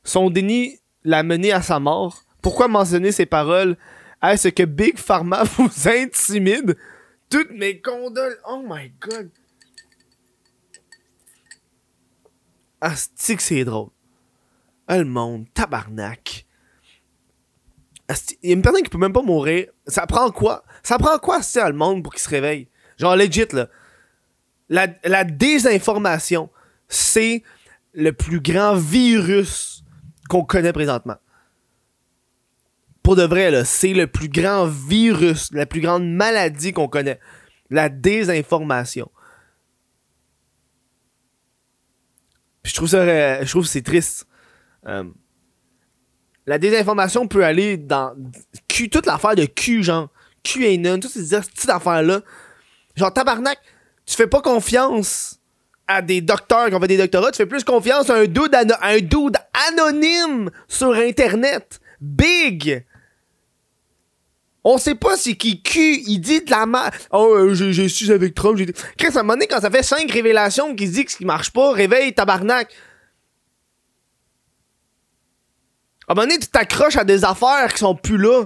Son 0.03 0.29
déni 0.29 0.81
l'a 1.05 1.23
mené 1.23 1.51
à 1.53 1.61
sa 1.61 1.79
mort? 1.79 2.23
Pourquoi 2.41 2.67
mentionner 2.67 3.11
ces 3.13 3.25
paroles? 3.25 3.77
Est-ce 4.21 4.49
que 4.49 4.63
Big 4.63 4.97
Pharma 4.97 5.43
vous 5.57 5.69
intimide? 5.87 6.75
Toutes 7.29 7.51
mes 7.51 7.79
condoles. 7.81 8.37
Oh 8.47 8.61
my 8.67 8.91
god. 8.99 9.29
Asti 12.81 13.35
que 13.37 13.41
c'est 13.43 13.63
drôle. 13.63 13.89
Ah, 14.87 14.97
le 14.99 15.05
monde, 15.05 15.45
tabarnak. 15.53 16.45
Asti- 18.07 18.37
Il 18.43 18.49
y 18.49 18.53
a 18.53 18.55
une 18.55 18.61
personne 18.61 18.83
qui 18.83 18.89
peut 18.89 18.97
même 18.99 19.13
pas 19.13 19.23
mourir. 19.23 19.67
Ça 19.87 20.05
prend 20.05 20.29
quoi? 20.29 20.63
Ça 20.83 20.97
prend 20.99 21.17
quoi, 21.17 21.41
c'est 21.41 21.65
le 21.65 21.73
monde 21.73 22.03
pour 22.03 22.13
qu'il 22.13 22.21
se 22.21 22.29
réveille? 22.29 22.67
Genre, 22.97 23.15
legit, 23.15 23.45
là. 23.53 23.67
La 24.69 25.23
désinformation, 25.23 26.49
c'est 26.87 27.43
le 27.93 28.11
plus 28.13 28.39
grand 28.39 28.75
virus 28.75 29.83
qu'on 30.29 30.43
connaît 30.43 30.73
présentement. 30.73 31.17
Pour 33.03 33.15
de 33.15 33.23
vrai, 33.23 33.63
c'est 33.65 33.93
le 33.93 34.07
plus 34.07 34.29
grand 34.29 34.65
virus, 34.65 35.51
la 35.51 35.65
plus 35.65 35.81
grande 35.81 36.09
maladie 36.09 36.73
qu'on 36.73 36.87
connaît. 36.87 37.19
La 37.69 37.89
désinformation. 37.89 39.11
Je 42.63 42.73
trouve 42.73 42.89
ça, 42.89 42.97
euh, 42.97 43.45
je 43.45 43.49
trouve 43.49 43.65
c'est 43.65 43.83
triste. 43.83 44.27
Euh, 44.87 45.03
la 46.47 46.57
désinformation 46.57 47.27
peut 47.27 47.45
aller 47.45 47.77
dans 47.77 48.15
Q, 48.67 48.89
toute 48.89 49.05
l'affaire 49.05 49.35
de 49.35 49.45
Q, 49.45 49.83
genre 49.83 50.09
QAnon, 50.43 50.99
toutes 50.99 51.11
ces 51.11 51.39
petites 51.39 51.69
affaires-là. 51.69 52.21
Genre, 52.95 53.13
tabarnak, 53.13 53.59
tu 54.05 54.15
fais 54.15 54.27
pas 54.27 54.41
confiance 54.41 55.39
à 55.87 56.01
des 56.01 56.21
docteurs 56.21 56.69
qui 56.69 56.75
ont 56.75 56.79
fait 56.79 56.87
des 56.87 56.97
doctorats, 56.97 57.31
tu 57.31 57.37
fais 57.37 57.45
plus 57.45 57.63
confiance 57.63 58.09
à 58.09 58.15
un 58.15 58.25
dude, 58.25 58.55
un 58.55 59.69
anonyme 59.69 60.49
sur 60.67 60.93
Internet. 60.93 61.79
Big! 62.01 62.85
On 64.67 64.79
sait 64.79 64.95
pas 64.95 65.15
c'est 65.15 65.35
qui 65.35 65.61
Q, 65.61 66.01
il 66.07 66.19
dit 66.19 66.41
de 66.41 66.49
la 66.49 66.65
merde. 66.65 66.95
Oh, 67.11 67.35
euh, 67.35 67.53
je, 67.53 67.87
suis 67.87 68.11
avec 68.11 68.33
Trump. 68.33 68.57
j'ai 68.57 68.65
dit- 68.65 68.73
Chris, 68.97 69.15
à 69.15 69.19
un 69.19 69.21
moment 69.21 69.33
donné, 69.33 69.45
quand 69.45 69.61
ça 69.61 69.69
fait 69.69 69.83
5 69.83 70.09
révélations 70.11 70.75
qui 70.75 70.87
se 70.87 70.93
dit 70.93 71.05
que 71.05 71.11
ce 71.11 71.17
qui 71.17 71.25
marche 71.25 71.51
pas, 71.51 71.71
réveille 71.71 72.13
tabarnak. 72.13 72.73
À 76.07 76.11
un 76.11 76.15
moment 76.15 76.27
donné, 76.27 76.39
tu 76.39 76.47
t'accroches 76.47 76.97
à 76.97 77.03
des 77.03 77.23
affaires 77.23 77.71
qui 77.73 77.79
sont 77.79 77.95
plus 77.95 78.17
là. 78.17 78.45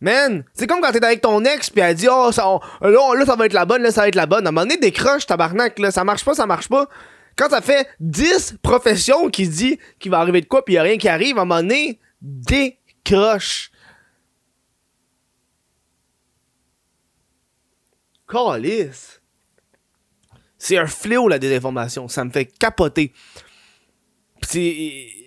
Man, 0.00 0.44
c'est 0.52 0.66
comme 0.66 0.80
quand 0.80 0.92
t'es 0.92 1.04
avec 1.04 1.20
ton 1.20 1.44
ex 1.44 1.70
puis 1.70 1.80
elle 1.80 1.94
dit 1.94 2.08
oh 2.10 2.30
là, 2.34 3.14
là 3.14 3.26
ça 3.26 3.36
va 3.36 3.46
être 3.46 3.52
la 3.52 3.64
bonne, 3.64 3.82
là 3.82 3.90
ça 3.90 4.02
va 4.02 4.08
être 4.08 4.14
la 4.14 4.26
bonne. 4.26 4.46
À 4.46 4.48
un 4.48 4.52
moment 4.52 4.66
donné, 4.66 4.76
décroche 4.76 5.26
tabarnak 5.26 5.78
là, 5.78 5.90
ça 5.90 6.04
marche 6.04 6.24
pas, 6.24 6.34
ça 6.34 6.46
marche 6.46 6.68
pas. 6.68 6.88
Quand 7.36 7.48
ça 7.48 7.60
fait 7.60 7.88
10 8.00 8.56
professions 8.62 9.28
qui 9.30 9.48
dit 9.48 9.78
qu'il 9.98 10.10
va 10.10 10.20
arriver 10.20 10.40
de 10.40 10.46
quoi 10.46 10.64
puis 10.64 10.74
y 10.74 10.78
a 10.78 10.82
rien 10.82 10.98
qui 10.98 11.08
arrive, 11.08 11.38
à 11.38 11.42
un 11.42 11.44
moment 11.44 11.62
donné, 11.62 12.00
décroche. 12.20 13.70
Calice. 18.28 19.20
C'est 20.58 20.78
un 20.78 20.86
fléau 20.86 21.28
la 21.28 21.38
désinformation, 21.38 22.08
ça 22.08 22.24
me 22.24 22.30
fait 22.30 22.46
capoter. 22.46 23.12
Puis 24.40 25.20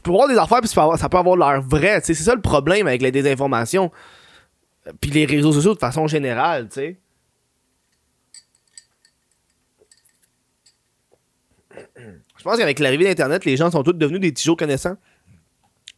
tu 0.00 0.04
peux 0.04 0.12
voir 0.12 0.28
des 0.28 0.38
affaires 0.38 0.60
puis 0.60 0.68
ça 0.68 1.08
peut 1.10 1.18
avoir, 1.18 1.36
l'air 1.36 1.60
vrai, 1.60 2.00
c'est 2.02 2.14
ça 2.14 2.34
le 2.34 2.40
problème 2.40 2.86
avec 2.86 3.02
la 3.02 3.10
désinformation. 3.10 3.92
Puis 4.98 5.10
les 5.10 5.26
réseaux 5.26 5.52
sociaux 5.52 5.74
de 5.74 5.78
façon 5.78 6.06
générale, 6.06 6.68
tu 6.68 6.74
sais. 6.74 6.96
Je 12.38 12.42
pense 12.42 12.56
qu'avec 12.56 12.78
l'arrivée 12.78 13.04
d'Internet, 13.04 13.44
les 13.44 13.58
gens 13.58 13.70
sont 13.70 13.82
tous 13.82 13.92
devenus 13.92 14.20
des 14.20 14.32
petits 14.32 14.44
Joe 14.44 14.56
connaissants. 14.56 14.96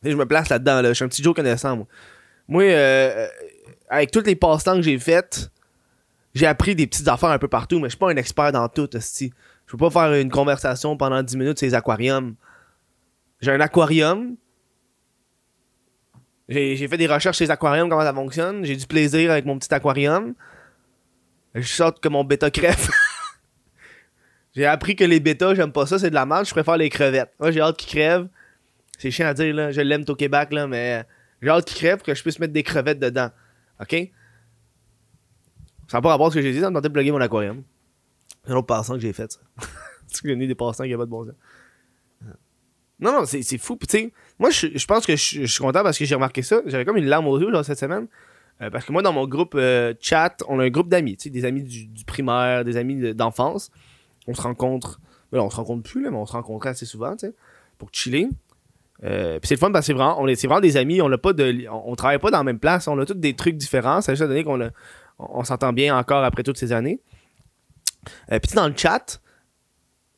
Je 0.02 0.16
me 0.16 0.26
place 0.26 0.48
là-dedans, 0.48 0.82
là. 0.82 0.88
Je 0.88 0.94
suis 0.94 1.04
un 1.04 1.08
petit 1.08 1.22
Joe 1.22 1.32
connaissant, 1.32 1.76
moi. 1.76 1.86
Moi, 2.48 2.64
euh, 2.64 2.74
euh, 2.74 3.28
avec 3.88 4.10
tous 4.10 4.24
les 4.24 4.34
passe-temps 4.34 4.74
que 4.74 4.82
j'ai 4.82 4.98
faits, 4.98 5.48
j'ai 6.34 6.46
appris 6.46 6.74
des 6.74 6.88
petites 6.88 7.06
affaires 7.06 7.30
un 7.30 7.38
peu 7.38 7.46
partout, 7.46 7.78
mais 7.78 7.84
je 7.84 7.90
suis 7.90 7.98
pas 7.98 8.10
un 8.10 8.16
expert 8.16 8.50
dans 8.50 8.68
tout. 8.68 8.88
Je 8.92 9.28
peux 9.68 9.76
pas 9.76 9.90
faire 9.90 10.12
une 10.14 10.30
conversation 10.30 10.96
pendant 10.96 11.22
10 11.22 11.36
minutes 11.36 11.58
sur 11.60 11.66
les 11.66 11.74
aquariums. 11.74 12.34
J'ai 13.42 13.50
un 13.50 13.60
aquarium. 13.60 14.36
J'ai 16.48 16.88
fait 16.88 16.96
des 16.96 17.06
recherches 17.06 17.36
sur 17.36 17.44
les 17.44 17.50
aquariums, 17.50 17.88
comment 17.88 18.02
ça 18.02 18.14
fonctionne. 18.14 18.64
J'ai 18.64 18.76
du 18.76 18.86
plaisir 18.86 19.30
avec 19.30 19.44
mon 19.44 19.58
petit 19.58 19.72
aquarium. 19.74 20.34
Je 21.54 21.66
sorte 21.66 22.00
que 22.00 22.08
mon 22.08 22.24
bêta 22.24 22.50
crève. 22.50 22.88
j'ai 24.54 24.64
appris 24.64 24.94
que 24.94 25.04
les 25.04 25.18
bêtas, 25.18 25.54
j'aime 25.54 25.72
pas 25.72 25.86
ça, 25.86 25.98
c'est 25.98 26.10
de 26.10 26.14
la 26.14 26.24
merde. 26.24 26.46
Je 26.46 26.52
préfère 26.52 26.76
les 26.76 26.88
crevettes. 26.88 27.32
Moi, 27.40 27.50
j'ai 27.50 27.60
hâte 27.60 27.76
qu'ils 27.76 27.90
crèvent. 27.90 28.28
C'est 28.96 29.10
chiant 29.10 29.26
à 29.26 29.34
dire, 29.34 29.54
là. 29.54 29.72
Je 29.72 29.80
l'aime 29.80 30.04
au 30.06 30.14
Québec, 30.14 30.52
là, 30.52 30.66
mais 30.68 31.04
j'ai 31.40 31.48
hâte 31.48 31.64
qu'ils 31.64 31.78
crèvent 31.78 31.98
pour 31.98 32.06
que 32.06 32.14
je 32.14 32.22
puisse 32.22 32.38
mettre 32.38 32.52
des 32.52 32.62
crevettes 32.62 33.00
dedans. 33.00 33.30
OK? 33.80 34.10
Ça 35.88 35.98
n'a 35.98 36.02
pas 36.02 36.10
rapport 36.10 36.28
à 36.28 36.30
ce 36.30 36.36
que 36.36 36.42
j'ai 36.42 36.52
dit, 36.52 36.60
ça 36.60 36.70
me 36.70 36.76
tentait 36.76 36.88
de 36.88 36.92
plugger 36.94 37.10
mon 37.10 37.20
aquarium. 37.20 37.64
C'est 38.44 38.52
un 38.52 38.56
autre 38.56 38.66
passant 38.66 38.94
que 38.94 39.00
j'ai 39.00 39.12
fait, 39.12 39.32
ça. 39.32 39.40
C'est 40.06 40.22
que 40.22 40.28
j'ai 40.28 40.46
des 40.46 40.54
passants 40.54 40.84
qui 40.84 40.94
a 40.94 40.96
pas 40.96 41.06
de 41.06 41.10
bon 41.10 41.24
sens. 41.24 41.34
Non, 43.02 43.12
non, 43.12 43.24
c'est 43.26 43.58
fou. 43.58 43.76
Tu 43.80 43.86
sais, 43.88 44.12
moi, 44.38 44.50
je, 44.50 44.68
je 44.74 44.86
pense 44.86 45.04
que 45.04 45.16
je, 45.16 45.44
suis 45.44 45.58
content 45.58 45.82
parce 45.82 45.98
que 45.98 46.04
j'ai 46.04 46.14
remarqué 46.14 46.42
ça. 46.42 46.62
J'avais 46.66 46.84
comme 46.84 46.96
une 46.96 47.06
larme 47.06 47.26
aux 47.26 47.38
yeux 47.38 47.50
genre, 47.50 47.64
cette 47.64 47.78
semaine. 47.78 48.06
Euh, 48.60 48.70
parce 48.70 48.84
que 48.84 48.92
moi, 48.92 49.02
dans 49.02 49.12
mon 49.12 49.26
groupe 49.26 49.54
euh, 49.56 49.92
chat, 50.00 50.36
on 50.48 50.60
a 50.60 50.64
un 50.64 50.70
groupe 50.70 50.88
d'amis, 50.88 51.16
tu 51.16 51.24
sais, 51.24 51.30
des 51.30 51.44
amis 51.44 51.64
du, 51.64 52.04
primaire, 52.04 52.64
des 52.64 52.76
amis 52.76 52.96
de- 52.96 53.12
d'enfance. 53.12 53.70
On 54.28 54.34
se 54.34 54.42
rencontre. 54.42 55.00
là, 55.32 55.42
on 55.42 55.50
se 55.50 55.56
rencontre 55.56 55.82
plus, 55.82 56.02
là, 56.02 56.10
mais 56.12 56.16
on 56.16 56.26
se 56.26 56.32
rencontrait 56.32 56.70
assez 56.70 56.86
souvent, 56.86 57.16
tu 57.16 57.26
sais, 57.26 57.34
pour 57.76 57.88
chiller. 57.90 58.28
Euh, 59.04 59.40
puis 59.40 59.48
c'est 59.48 59.56
le 59.56 59.58
fun 59.58 59.72
parce 59.72 59.84
que 59.84 59.86
c'est 59.86 59.92
vraiment, 59.94 60.20
on 60.20 60.28
est, 60.28 60.40
vraiment 60.46 60.60
des 60.60 60.76
amis. 60.76 61.02
On 61.02 61.10
a 61.10 61.18
pas 61.18 61.32
de, 61.32 61.66
on, 61.68 61.96
travaille 61.96 62.20
pas 62.20 62.30
dans 62.30 62.38
la 62.38 62.44
même 62.44 62.60
place. 62.60 62.86
On 62.86 62.98
a 63.00 63.04
tous 63.06 63.14
des 63.14 63.34
trucs 63.34 63.56
différents. 63.56 64.00
Ça 64.00 64.12
a 64.12 64.14
juste 64.14 64.28
donné 64.28 64.44
qu'on 64.44 64.70
on, 65.18 65.44
s'entend 65.44 65.72
bien 65.72 65.96
encore 65.96 66.22
après 66.22 66.44
toutes 66.44 66.58
ces 66.58 66.72
années. 66.72 67.00
Euh, 68.30 68.38
puis 68.38 68.52
dans 68.54 68.68
le 68.68 68.74
chat, 68.76 69.20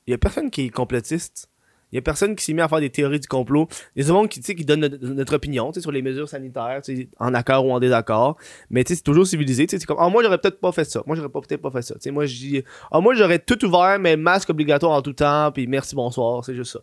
il 0.06 0.10
y 0.10 0.14
a 0.14 0.18
personne 0.18 0.50
qui 0.50 0.66
est 0.66 0.70
complotiste. 0.70 1.48
Il 1.94 1.98
y 1.98 1.98
a 1.98 2.02
personne 2.02 2.34
qui 2.34 2.44
s'est 2.44 2.52
mis 2.52 2.60
à 2.60 2.66
faire 2.66 2.80
des 2.80 2.90
théories 2.90 3.20
du 3.20 3.28
complot. 3.28 3.68
Il 3.94 4.02
y 4.02 4.04
a 4.04 4.08
des 4.08 4.12
gens 4.12 4.26
qui, 4.26 4.40
qui 4.40 4.64
donnent 4.64 4.80
notre, 4.80 5.36
opinion 5.36 5.72
sur 5.72 5.92
les 5.92 6.02
mesures 6.02 6.28
sanitaires, 6.28 6.82
en 7.20 7.34
accord 7.34 7.64
ou 7.64 7.70
en 7.70 7.78
désaccord. 7.78 8.36
Mais 8.68 8.82
c'est 8.84 9.00
toujours 9.00 9.28
civilisé. 9.28 9.66
C'est 9.68 9.84
comme, 9.86 9.98
ah, 10.00 10.08
moi, 10.08 10.24
j'aurais 10.24 10.38
peut-être 10.38 10.58
pas 10.58 10.72
fait 10.72 10.84
ça. 10.84 11.04
Moi, 11.06 11.14
j'aurais 11.14 11.28
peut-être 11.28 11.62
pas 11.62 11.70
fait 11.70 11.82
ça. 11.82 11.94
Moi, 12.10 12.26
dis, 12.26 12.64
ah, 12.90 12.98
moi, 12.98 13.14
j'aurais 13.14 13.38
tout 13.38 13.64
ouvert, 13.64 14.00
mais 14.00 14.16
masque 14.16 14.50
obligatoire 14.50 14.90
en 14.90 15.02
tout 15.02 15.12
temps, 15.12 15.52
puis 15.52 15.68
merci, 15.68 15.94
bonsoir. 15.94 16.44
C'est 16.44 16.56
juste 16.56 16.72
ça. 16.72 16.80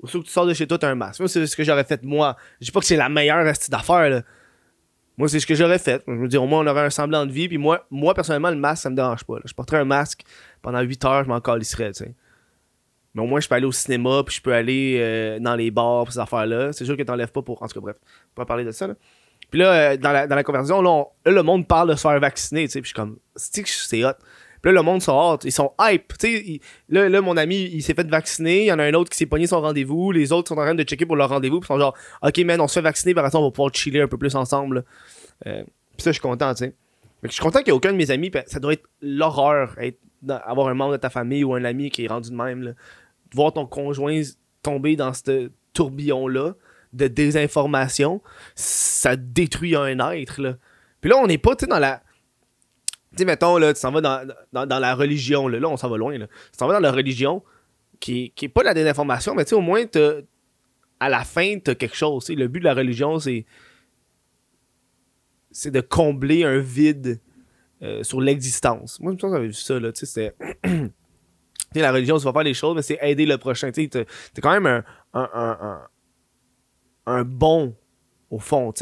Aussitôt 0.00 0.20
que 0.20 0.26
tu 0.26 0.32
sors 0.32 0.46
de 0.46 0.54
chez 0.54 0.68
toi, 0.68 0.78
t'as 0.78 0.90
un 0.90 0.94
masque. 0.94 1.18
Moi, 1.18 1.28
c'est 1.28 1.44
ce 1.44 1.56
que 1.56 1.64
j'aurais 1.64 1.82
fait 1.82 2.04
moi. 2.04 2.36
Je 2.60 2.66
dis 2.66 2.70
pas 2.70 2.78
que 2.78 2.86
c'est 2.86 2.94
la 2.96 3.08
meilleure 3.08 3.44
astuce 3.48 3.68
d'affaires, 3.70 4.08
là. 4.08 4.22
Moi, 5.18 5.28
c'est 5.28 5.40
ce 5.40 5.46
que 5.46 5.56
j'aurais 5.56 5.80
fait. 5.80 6.04
Je 6.06 6.12
veux 6.12 6.28
dire, 6.28 6.40
au 6.40 6.46
moins, 6.46 6.60
on 6.60 6.66
aurait 6.68 6.84
un 6.84 6.90
semblant 6.90 7.26
de 7.26 7.32
vie. 7.32 7.48
Puis 7.48 7.58
moi, 7.58 7.84
moi 7.90 8.14
personnellement, 8.14 8.50
le 8.50 8.56
masque, 8.56 8.84
ça 8.84 8.90
me 8.90 8.96
dérange 8.96 9.24
pas. 9.24 9.38
Je 9.44 9.54
porterais 9.54 9.78
un 9.78 9.84
masque 9.84 10.22
pendant 10.62 10.80
8 10.80 11.04
heures, 11.04 11.24
je 11.24 11.28
m'en 11.28 11.40
calisserais. 11.40 11.90
Mais 13.16 13.22
au 13.22 13.26
moins, 13.26 13.40
je 13.40 13.48
peux 13.48 13.54
aller 13.54 13.66
au 13.66 13.72
cinéma, 13.72 14.22
puis 14.24 14.36
je 14.36 14.42
peux 14.42 14.52
aller 14.52 14.98
euh, 15.00 15.38
dans 15.40 15.56
les 15.56 15.70
bars, 15.70 16.04
puis 16.04 16.12
ces 16.12 16.18
affaires-là. 16.20 16.72
C'est 16.72 16.84
sûr 16.84 16.96
que 16.96 17.02
t'enlèves 17.02 17.32
pas 17.32 17.40
pour. 17.42 17.62
En 17.62 17.66
tout 17.66 17.74
cas, 17.74 17.80
bref, 17.80 17.96
on 18.36 18.42
va 18.42 18.46
parler 18.46 18.64
de 18.64 18.70
ça, 18.72 18.86
là. 18.86 18.94
Puis 19.50 19.58
là, 19.60 19.72
euh, 19.72 19.96
dans, 19.96 20.12
la, 20.12 20.26
dans 20.26 20.36
la 20.36 20.44
conversation, 20.44 20.82
là, 20.82 21.04
le 21.24 21.42
monde 21.42 21.66
parle 21.66 21.88
de 21.90 21.94
se 21.94 22.02
faire 22.02 22.20
vacciner, 22.20 22.66
tu 22.66 22.72
sais. 22.72 22.80
Puis 22.82 22.88
je 22.90 22.94
suis 22.94 22.94
comme, 22.94 23.16
c'est 23.34 24.04
hot? 24.04 24.12
Puis 24.60 24.72
là, 24.72 24.80
le 24.80 24.82
monde 24.82 25.02
hot, 25.06 25.38
ils 25.44 25.52
sont 25.52 25.72
hype. 25.80 26.12
Tu 26.18 26.26
sais, 26.36 26.60
là, 26.88 27.08
là, 27.08 27.20
mon 27.22 27.36
ami, 27.36 27.70
il 27.72 27.82
s'est 27.82 27.94
fait 27.94 28.06
vacciner. 28.06 28.62
Il 28.62 28.66
y 28.66 28.72
en 28.72 28.78
a 28.78 28.84
un 28.84 28.92
autre 28.94 29.10
qui 29.10 29.16
s'est 29.16 29.26
pogné 29.26 29.46
son 29.46 29.60
rendez-vous. 29.60 30.12
Les 30.12 30.32
autres 30.32 30.48
sont 30.48 30.54
en 30.58 30.62
train 30.62 30.74
de 30.74 30.82
checker 30.82 31.06
pour 31.06 31.16
leur 31.16 31.28
rendez-vous. 31.28 31.60
Puis 31.60 31.68
ils 31.70 31.74
sont 31.74 31.78
genre, 31.78 31.94
ok, 32.22 32.38
man, 32.38 32.60
on 32.60 32.68
se 32.68 32.74
fait 32.74 32.80
vacciner, 32.82 33.14
par 33.14 33.24
exemple, 33.24 33.42
on 33.44 33.46
va 33.48 33.52
pouvoir 33.52 33.72
chiller 33.74 34.00
un 34.00 34.08
peu 34.08 34.18
plus 34.18 34.34
ensemble. 34.34 34.84
Euh, 35.46 35.62
puis 35.96 36.02
ça, 36.02 36.10
je 36.10 36.14
suis 36.14 36.20
content, 36.22 36.52
tu 36.54 36.64
sais. 36.64 36.74
Je 37.22 37.30
suis 37.30 37.40
content 37.40 37.60
qu'il 37.60 37.68
n'y 37.68 37.76
ait 37.76 37.78
aucun 37.78 37.92
de 37.92 37.96
mes 37.96 38.10
amis, 38.10 38.30
pis 38.30 38.38
ça 38.46 38.60
doit 38.60 38.74
être 38.74 38.84
l'horreur, 39.00 39.74
être 39.78 39.98
dans- 40.22 40.38
avoir 40.44 40.68
un 40.68 40.74
membre 40.74 40.92
de 40.92 40.96
ta 40.98 41.10
famille 41.10 41.44
ou 41.44 41.54
un 41.54 41.64
ami 41.64 41.90
qui 41.90 42.04
est 42.04 42.08
rendu 42.08 42.30
de 42.30 42.36
même, 42.36 42.62
là. 42.62 42.70
Voir 43.36 43.52
ton 43.52 43.66
conjoint 43.66 44.22
tomber 44.62 44.96
dans 44.96 45.12
ce 45.12 45.50
tourbillon-là 45.74 46.54
de 46.94 47.06
désinformation, 47.06 48.22
ça 48.54 49.16
détruit 49.16 49.76
un 49.76 49.98
être. 50.10 50.58
Puis 51.02 51.10
là, 51.10 51.18
on 51.18 51.26
n'est 51.26 51.36
pas, 51.36 51.54
tu 51.54 51.66
dans 51.66 51.78
la... 51.78 52.02
Tu 53.12 53.18
sais, 53.18 53.24
mettons, 53.26 53.58
là, 53.58 53.74
tu 53.74 53.80
s'en 53.80 53.92
vas 53.92 54.00
dans, 54.00 54.66
dans, 54.66 54.78
la 54.78 54.94
religion, 54.94 55.48
là. 55.48 55.60
Là, 55.60 55.68
on 55.68 55.76
s'en 55.76 55.90
va 55.90 55.98
loin, 55.98 56.16
là. 56.16 56.26
Tu 56.26 56.56
t'en 56.58 56.66
vas 56.66 56.72
dans 56.72 56.80
la 56.80 56.92
religion, 56.92 57.42
qui, 58.00 58.32
qui 58.34 58.48
pas 58.48 58.62
de 58.62 58.66
la 58.66 58.74
désinformation, 58.74 59.34
mais 59.34 59.44
tu 59.44 59.50
sais, 59.50 59.56
au 59.56 59.60
moins, 59.60 59.84
à 60.98 61.08
la 61.10 61.24
fin, 61.24 61.58
t'as 61.58 61.74
quelque 61.74 61.96
chose. 61.96 62.24
tu. 62.24 62.34
Le 62.34 62.48
but 62.48 62.60
de 62.60 62.64
la 62.64 62.74
religion, 62.74 63.18
c'est 63.18 63.44
c'est 65.50 65.70
de 65.70 65.80
combler 65.80 66.44
un 66.44 66.58
vide 66.58 67.20
euh, 67.82 68.02
sur 68.02 68.20
l'existence. 68.20 69.00
Moi, 69.00 69.12
je 69.12 69.14
me 69.14 69.18
souviens 69.18 69.30
que 69.30 69.36
j'avais 69.36 69.48
vu 69.48 69.52
ça, 69.54 69.80
là, 69.80 69.92
tu 69.92 70.04
sais, 70.04 70.32
c'était... 70.64 70.90
la 71.74 71.92
religion, 71.92 72.18
tu 72.18 72.24
vas 72.24 72.32
faire 72.32 72.42
les 72.42 72.54
choses, 72.54 72.74
mais 72.74 72.82
c'est 72.82 72.98
aider 73.02 73.26
le 73.26 73.38
prochain, 73.38 73.70
tu 73.70 73.88
t'es 73.88 74.06
quand 74.40 74.52
même 74.52 74.66
un, 74.66 74.84
un, 75.12 75.28
un, 75.34 75.80
un, 77.06 77.24
bon, 77.24 77.76
au 78.30 78.38
fond, 78.38 78.72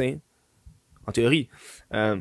en 1.06 1.12
théorie. 1.12 1.48
Euh, 1.92 2.20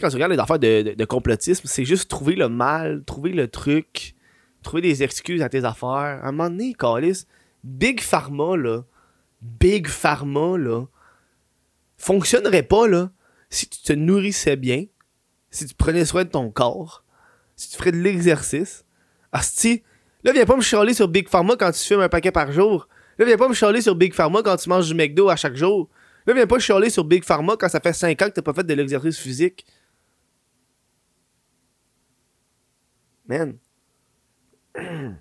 quand 0.00 0.08
tu 0.08 0.16
regardes 0.16 0.32
les 0.32 0.38
affaires 0.38 0.58
de, 0.58 0.82
de, 0.82 0.94
de 0.94 1.04
complotisme, 1.04 1.66
c'est 1.66 1.84
juste 1.84 2.10
trouver 2.10 2.34
le 2.34 2.48
mal, 2.48 3.04
trouver 3.04 3.30
le 3.30 3.48
truc, 3.48 4.14
trouver 4.62 4.82
des 4.82 5.02
excuses 5.02 5.42
à 5.42 5.48
tes 5.48 5.64
affaires. 5.64 5.88
À 6.22 6.28
un 6.28 6.32
moment 6.32 6.50
donné, 6.50 6.74
Calis, 6.74 7.24
Big 7.64 8.00
Pharma, 8.00 8.56
là, 8.56 8.82
Big 9.40 9.86
Pharma, 9.86 10.58
là, 10.58 10.84
fonctionnerait 11.96 12.64
pas, 12.64 12.86
là, 12.86 13.10
si 13.48 13.68
tu 13.68 13.80
te 13.80 13.92
nourrissais 13.92 14.56
bien, 14.56 14.84
si 15.50 15.64
tu 15.66 15.74
prenais 15.74 16.04
soin 16.04 16.24
de 16.24 16.30
ton 16.30 16.50
corps, 16.50 17.04
si 17.56 17.70
tu 17.70 17.76
ferais 17.76 17.92
de 17.92 17.98
l'exercice. 17.98 18.84
Asti, 19.32 19.82
là, 20.24 20.32
viens 20.32 20.46
pas 20.46 20.56
me 20.56 20.62
chialer 20.62 20.94
sur 20.94 21.08
Big 21.08 21.28
Pharma 21.28 21.56
quand 21.56 21.70
tu 21.72 21.80
fumes 21.80 22.00
un 22.00 22.08
paquet 22.08 22.32
par 22.32 22.50
jour. 22.52 22.88
Là, 23.18 23.24
viens 23.24 23.36
pas 23.36 23.48
me 23.48 23.54
chialer 23.54 23.80
sur 23.80 23.94
Big 23.94 24.14
Pharma 24.14 24.42
quand 24.42 24.56
tu 24.56 24.68
manges 24.68 24.88
du 24.88 24.94
McDo 24.94 25.28
à 25.28 25.36
chaque 25.36 25.56
jour. 25.56 25.88
Là, 26.26 26.34
viens 26.34 26.46
pas 26.46 26.58
chialer 26.58 26.90
sur 26.90 27.04
Big 27.04 27.24
Pharma 27.24 27.56
quand 27.58 27.68
ça 27.68 27.80
fait 27.80 27.92
5 27.92 28.22
ans 28.22 28.26
que 28.26 28.32
t'as 28.32 28.42
pas 28.42 28.52
fait 28.52 28.64
de 28.64 28.74
l'exercice 28.74 29.18
physique. 29.18 29.64
Man. 33.26 33.58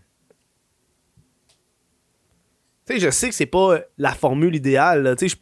Tu 2.88 2.94
sais, 2.94 3.00
je 3.02 3.10
sais 3.10 3.28
que 3.28 3.36
c'est 3.36 3.46
pas 3.46 3.80
la 3.98 4.14
formule 4.14 4.56
idéale. 4.56 5.14
Tu 5.18 5.28
sais, 5.28 5.36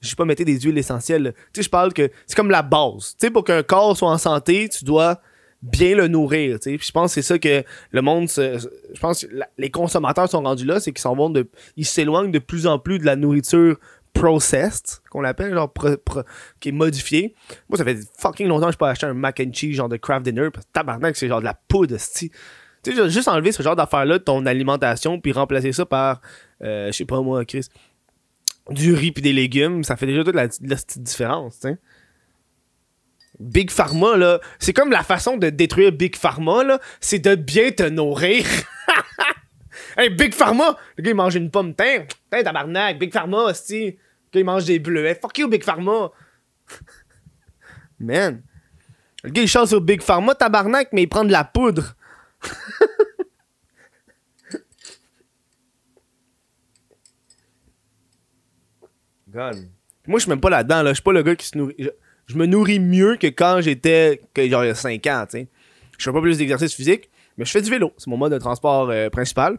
je 0.00 0.06
suis 0.06 0.16
pas, 0.16 0.24
mettre 0.24 0.44
des 0.44 0.58
huiles 0.58 0.78
essentielles. 0.78 1.34
Tu 1.52 1.60
sais, 1.60 1.64
je 1.64 1.68
parle 1.68 1.92
que 1.92 2.10
c'est 2.26 2.34
comme 2.34 2.50
la 2.50 2.62
base. 2.62 3.14
Tu 3.18 3.26
sais, 3.26 3.30
pour 3.30 3.44
qu'un 3.44 3.62
corps 3.62 3.94
soit 3.94 4.08
en 4.08 4.16
santé, 4.16 4.66
tu 4.70 4.82
dois 4.82 5.20
bien 5.62 5.96
le 5.96 6.08
nourrir. 6.08 6.58
Puis 6.60 6.78
je 6.80 6.92
pense 6.92 7.14
que 7.14 7.20
c'est 7.20 7.26
ça 7.26 7.38
que 7.38 7.64
le 7.90 8.02
monde, 8.02 8.28
se- 8.28 8.58
je 8.94 9.00
pense 9.00 9.24
que 9.24 9.30
les 9.58 9.70
consommateurs 9.70 10.28
sont 10.28 10.42
rendus 10.42 10.64
là, 10.64 10.80
c'est 10.80 10.92
qu'ils 10.92 11.00
s'en 11.00 11.14
vont 11.16 11.30
de, 11.30 11.48
ils 11.76 11.86
s'éloignent 11.86 12.30
de 12.30 12.38
plus 12.38 12.66
en 12.66 12.78
plus 12.78 12.98
de 12.98 13.04
la 13.06 13.16
nourriture 13.16 13.78
processed, 14.12 15.02
qu'on 15.10 15.20
l'appelle, 15.20 15.52
genre 15.52 15.72
qui 16.60 16.70
est 16.70 16.72
modifiée. 16.72 17.34
Moi, 17.68 17.76
ça 17.76 17.84
fait 17.84 17.98
fucking 18.18 18.48
longtemps 18.48 18.66
que 18.66 18.72
je 18.72 18.78
peux 18.78 18.86
acheter 18.86 19.06
un 19.06 19.14
mac 19.14 19.40
and 19.40 19.52
cheese 19.52 19.74
genre 19.74 19.88
de 19.88 19.96
craft 19.96 20.24
dinner, 20.24 20.50
parce 20.50 20.64
que 20.64 20.72
tabarnak, 20.72 21.16
c'est 21.16 21.28
genre 21.28 21.40
de 21.40 21.44
la 21.44 21.54
poudre. 21.68 21.96
Tu 21.96 22.30
sais, 22.82 23.10
juste 23.10 23.28
enlever 23.28 23.52
ce 23.52 23.62
genre 23.62 23.76
d'affaires-là 23.76 24.18
de 24.18 24.24
ton 24.24 24.46
alimentation, 24.46 25.20
puis 25.20 25.32
remplacer 25.32 25.72
ça 25.72 25.84
par, 25.84 26.20
euh, 26.62 26.86
je 26.86 26.92
sais 26.92 27.04
pas 27.04 27.20
moi, 27.20 27.44
Chris, 27.44 27.68
du 28.70 28.94
riz 28.94 29.12
puis 29.12 29.22
des 29.22 29.32
légumes, 29.32 29.84
ça 29.84 29.96
fait 29.96 30.06
déjà 30.06 30.24
toute 30.24 30.34
la, 30.34 30.48
différence, 30.96 31.60
tu 31.60 31.68
sais. 31.68 31.78
Big 33.38 33.70
Pharma, 33.70 34.16
là, 34.16 34.40
c'est 34.58 34.72
comme 34.72 34.90
la 34.90 35.02
façon 35.02 35.36
de 35.36 35.50
détruire 35.50 35.92
Big 35.92 36.16
Pharma, 36.16 36.64
là, 36.64 36.80
c'est 37.00 37.18
de 37.18 37.34
bien 37.34 37.70
te 37.70 37.82
nourrir. 37.82 38.46
hey, 39.98 40.08
Big 40.10 40.32
Pharma! 40.32 40.76
Le 40.96 41.02
gars, 41.02 41.10
il 41.10 41.16
mange 41.16 41.34
une 41.34 41.50
pomme, 41.50 41.74
tiens, 41.74 42.06
tiens, 42.30 42.42
tabarnak, 42.42 42.98
Big 42.98 43.12
Pharma, 43.12 43.38
hostie. 43.44 43.84
Le 43.86 43.92
gars, 44.32 44.40
il 44.40 44.44
mange 44.44 44.64
des 44.64 44.78
bleuets. 44.78 45.18
Fuck 45.20 45.36
you, 45.38 45.48
Big 45.48 45.64
Pharma! 45.64 46.10
Man. 48.00 48.42
Le 49.22 49.30
gars, 49.30 49.42
il 49.42 49.48
chante 49.48 49.68
sur 49.68 49.80
Big 49.80 50.02
Pharma, 50.02 50.34
tabarnak, 50.34 50.88
mais 50.92 51.02
il 51.02 51.08
prend 51.08 51.24
de 51.24 51.32
la 51.32 51.44
poudre. 51.44 51.94
God. 59.28 59.68
Moi, 60.06 60.18
je 60.18 60.22
suis 60.22 60.30
même 60.30 60.40
pas 60.40 60.50
là-dedans, 60.50 60.82
là. 60.82 60.90
Je 60.90 60.94
suis 60.94 61.02
pas 61.02 61.12
le 61.12 61.22
gars 61.22 61.36
qui 61.36 61.46
se 61.46 61.58
nourrit. 61.58 61.90
Je, 62.26 62.36
me 62.36 62.46
nourris 62.46 62.80
mieux 62.80 63.16
que 63.16 63.26
quand 63.28 63.60
j'étais, 63.60 64.20
genre 64.36 64.64
il 64.64 64.68
y 64.68 64.70
a 64.70 64.74
5 64.74 65.06
ans, 65.06 65.24
tu 65.28 65.38
sais. 65.38 65.48
Je 65.98 66.04
fais 66.04 66.12
pas 66.12 66.20
plus 66.20 66.38
d'exercice 66.38 66.74
physique, 66.74 67.10
mais 67.38 67.44
je 67.44 67.50
fais 67.50 67.62
du 67.62 67.70
vélo. 67.70 67.92
C'est 67.96 68.08
mon 68.08 68.16
mode 68.16 68.32
de 68.32 68.38
transport 68.38 68.90
euh, 68.90 69.08
principal. 69.08 69.58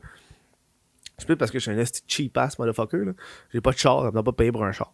Je 1.20 1.26
peux 1.26 1.36
parce 1.36 1.50
que 1.50 1.60
je 1.60 1.72
suis 1.72 1.80
un 1.80 1.84
cheap 2.08 2.38
ass 2.38 2.60
motherfucker, 2.60 3.06
là. 3.06 3.12
J'ai 3.54 3.62
pas 3.62 3.72
de 3.72 3.78
char, 3.78 4.04
ça 4.04 4.12
me 4.12 4.22
pas 4.22 4.32
payer 4.32 4.52
pour 4.52 4.64
un 4.64 4.72
char. 4.72 4.94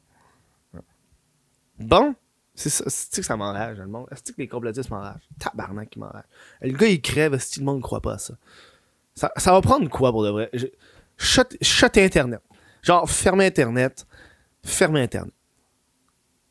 Bon, 1.80 2.16
c'est 2.56 2.70
ça, 2.70 2.84
c'est 2.88 3.22
que 3.22 3.26
ça 3.26 3.36
m'enrage, 3.36 3.80
le 3.80 3.88
monde? 3.88 4.08
Est-ce 4.12 4.32
que 4.32 4.38
les 4.38 4.48
complotistes 4.48 4.90
m'enragent? 4.90 5.28
Tabarnak 5.40 5.90
qui 5.90 6.00
m'enrage. 6.00 6.24
Le 6.62 6.72
gars, 6.72 6.88
il 6.88 7.02
crève, 7.02 7.38
si 7.40 7.60
le 7.60 7.66
monde 7.66 7.82
croit 7.82 8.02
pas 8.02 8.14
à 8.14 8.18
ça? 8.20 8.36
ça. 9.16 9.32
Va 9.52 9.62
prendre 9.62 9.90
quoi 9.90 10.12
pour 10.12 10.24
de 10.24 10.30
vrai? 10.30 10.50
Je- 10.54 10.68
shut 11.18 11.98
Internet. 11.98 12.42
Genre, 12.84 13.10
fermer 13.10 13.48
Internet. 13.48 14.06
Fermer 14.64 15.02
Internet. 15.02 15.34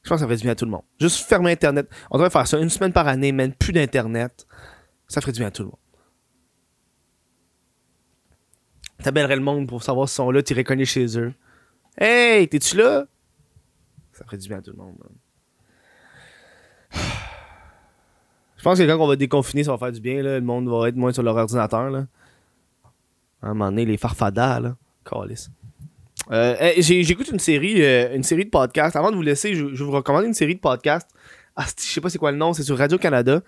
Je 0.02 0.08
pense 0.08 0.16
que 0.18 0.24
ça 0.24 0.28
fait 0.28 0.36
du 0.36 0.42
bien 0.42 0.52
à 0.52 0.56
tout 0.56 0.64
le 0.64 0.70
monde. 0.70 0.82
Juste 1.00 1.28
fermer 1.28 1.52
Internet. 1.52 1.88
On 2.10 2.18
devrait 2.18 2.30
faire 2.30 2.46
ça 2.46 2.58
une 2.58 2.70
semaine 2.70 2.92
par 2.92 3.06
année, 3.06 3.30
même 3.30 3.52
plus 3.52 3.72
d'Internet. 3.72 4.46
Ça 5.06 5.20
ferait 5.20 5.32
du 5.32 5.38
bien 5.38 5.48
à 5.48 5.50
tout 5.50 5.62
le 5.62 5.68
monde. 5.68 5.78
T'appellerais 9.02 9.36
le 9.36 9.42
monde 9.42 9.68
pour 9.68 9.82
savoir 9.82 10.08
s'ils 10.08 10.16
sont 10.16 10.30
là, 10.30 10.42
t'irais 10.42 10.64
cogner 10.64 10.84
chez 10.84 11.18
eux. 11.18 11.32
Hey, 11.98 12.48
t'es-tu 12.48 12.76
là? 12.76 13.06
Ça 14.12 14.24
ferait 14.24 14.38
du 14.38 14.48
bien 14.48 14.58
à 14.58 14.62
tout 14.62 14.72
le 14.72 14.76
monde. 14.76 14.96
Je 18.56 18.62
pense 18.62 18.78
que 18.78 18.84
quand 18.84 18.98
on 18.98 19.08
va 19.08 19.16
déconfiner, 19.16 19.64
ça 19.64 19.72
va 19.72 19.78
faire 19.78 19.92
du 19.92 20.00
bien, 20.00 20.22
là. 20.22 20.38
Le 20.38 20.44
monde 20.44 20.68
va 20.68 20.88
être 20.88 20.96
moins 20.96 21.12
sur 21.12 21.22
leur 21.22 21.36
ordinateur. 21.36 21.94
À 21.94 22.06
un 23.42 23.54
moment 23.54 23.66
donné, 23.70 23.84
les 23.84 23.96
farfadas, 23.96 24.60
là. 24.60 24.76
Calice. 25.04 25.50
Euh, 26.30 26.72
J'écoute 26.78 27.28
une 27.28 27.38
série 27.38 27.82
euh, 27.82 28.14
une 28.14 28.22
série 28.22 28.44
de 28.44 28.50
podcasts. 28.50 28.96
Avant 28.96 29.10
de 29.10 29.16
vous 29.16 29.22
laisser, 29.22 29.54
je, 29.54 29.64
vous 29.64 29.90
recommander 29.90 30.26
une 30.26 30.34
série 30.34 30.54
de 30.54 30.60
podcasts. 30.60 31.08
Ah, 31.56 31.64
je 31.78 31.82
sais 31.82 32.00
pas 32.00 32.08
c'est 32.08 32.18
quoi 32.18 32.32
le 32.32 32.38
nom, 32.38 32.52
c'est 32.52 32.62
sur 32.62 32.78
Radio-Canada. 32.78 33.42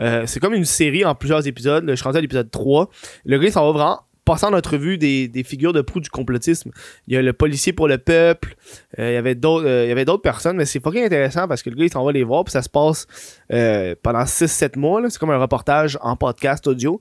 Euh, 0.00 0.24
c'est 0.26 0.40
comme 0.40 0.54
une 0.54 0.64
série 0.64 1.04
en 1.04 1.14
plusieurs 1.14 1.46
épisodes. 1.46 1.84
Je 1.88 1.94
suis 1.94 2.04
rendu 2.04 2.18
à 2.18 2.20
l'épisode 2.20 2.50
3. 2.50 2.90
Le 3.24 3.38
gars, 3.38 3.50
s'en 3.50 3.64
va 3.66 3.72
vraiment 3.72 4.00
passer 4.24 4.44
en 4.44 4.52
entrevue 4.52 4.98
des, 4.98 5.26
des 5.26 5.42
figures 5.42 5.72
de 5.72 5.80
proue 5.80 6.00
du 6.00 6.10
complotisme. 6.10 6.70
Il 7.06 7.14
y 7.14 7.16
a 7.16 7.22
le 7.22 7.32
policier 7.32 7.72
pour 7.72 7.88
le 7.88 7.96
peuple. 7.96 8.56
il 8.98 9.04
y 9.04 9.16
avait 9.16 9.34
d'autres 9.34 9.66
il 9.66 9.88
y 9.88 9.92
avait 9.92 10.04
d'autres 10.04 10.22
personnes, 10.22 10.58
mais 10.58 10.66
c'est 10.66 10.82
fucking 10.82 11.04
intéressant 11.04 11.48
parce 11.48 11.62
que 11.62 11.70
le 11.70 11.76
gars, 11.76 11.84
il 11.86 11.92
s'en 11.92 12.04
va 12.04 12.12
les 12.12 12.24
voir. 12.24 12.44
Puis 12.44 12.52
ça 12.52 12.60
se 12.62 12.68
passe 12.68 13.06
pendant 13.48 14.24
6-7 14.24 14.78
mois. 14.78 15.02
C'est 15.08 15.18
comme 15.18 15.30
un 15.30 15.38
reportage 15.38 15.98
en 16.02 16.16
podcast 16.16 16.66
audio 16.66 17.00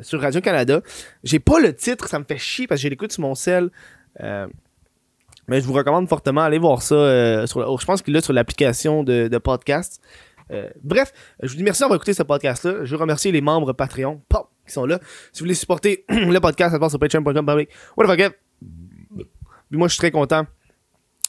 sur 0.00 0.20
Radio-Canada. 0.20 0.80
J'ai 1.22 1.38
pas 1.38 1.60
le 1.60 1.72
titre, 1.72 2.08
ça 2.08 2.18
me 2.18 2.24
fait 2.24 2.38
chier 2.38 2.66
parce 2.66 2.80
que 2.80 2.82
je 2.82 2.88
l'écoute 2.88 3.12
sur 3.12 3.22
mon 3.22 3.36
cell. 3.36 3.70
Euh, 4.20 4.46
mais 5.48 5.60
je 5.60 5.66
vous 5.66 5.72
recommande 5.72 6.08
fortement 6.08 6.42
aller 6.42 6.58
voir 6.58 6.82
ça. 6.82 6.94
euh, 6.94 7.46
sur 7.46 7.60
le- 7.60 7.66
je 7.78 7.84
pense 7.84 8.02
qu'il 8.02 8.14
est 8.16 8.20
sur 8.20 8.32
l'application 8.32 9.02
de, 9.02 9.38
podcast. 9.38 10.00
Euh, 10.52 10.68
bref, 10.82 11.12
je 11.42 11.48
vous 11.50 11.56
dis 11.56 11.62
merci 11.62 11.80
d'avoir 11.80 11.96
écouté 11.96 12.12
ce 12.12 12.22
podcast-là. 12.24 12.84
Je 12.84 12.90
veux 12.94 13.00
remercier 13.00 13.30
les 13.32 13.40
membres 13.40 13.72
Patreon 13.72 14.20
qui 14.66 14.72
sont 14.72 14.84
là. 14.86 14.98
Si 15.32 15.40
vous 15.40 15.44
voulez 15.46 15.54
supporter 15.54 16.04
le 16.08 16.38
podcast, 16.38 16.70
ça 16.70 16.76
se 16.76 16.80
passe 16.80 16.90
sur 16.90 16.98
patreon.com. 16.98 17.46
What 17.96 18.04
the 18.16 18.20
fuck, 18.20 18.38
moi, 19.72 19.86
je 19.86 19.92
suis 19.92 19.98
très 20.00 20.10
content 20.10 20.44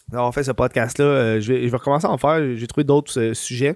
d'avoir 0.09 0.33
fait 0.33 0.43
ce 0.43 0.51
podcast-là. 0.51 1.39
Je, 1.39 1.53
vais, 1.53 1.63
je 1.65 1.69
vais 1.69 1.77
recommencer 1.77 2.07
à 2.07 2.09
en 2.09 2.17
faire. 2.17 2.55
J'ai 2.55 2.65
trouvé 2.67 2.83
d'autres 2.83 3.33
sujets. 3.33 3.75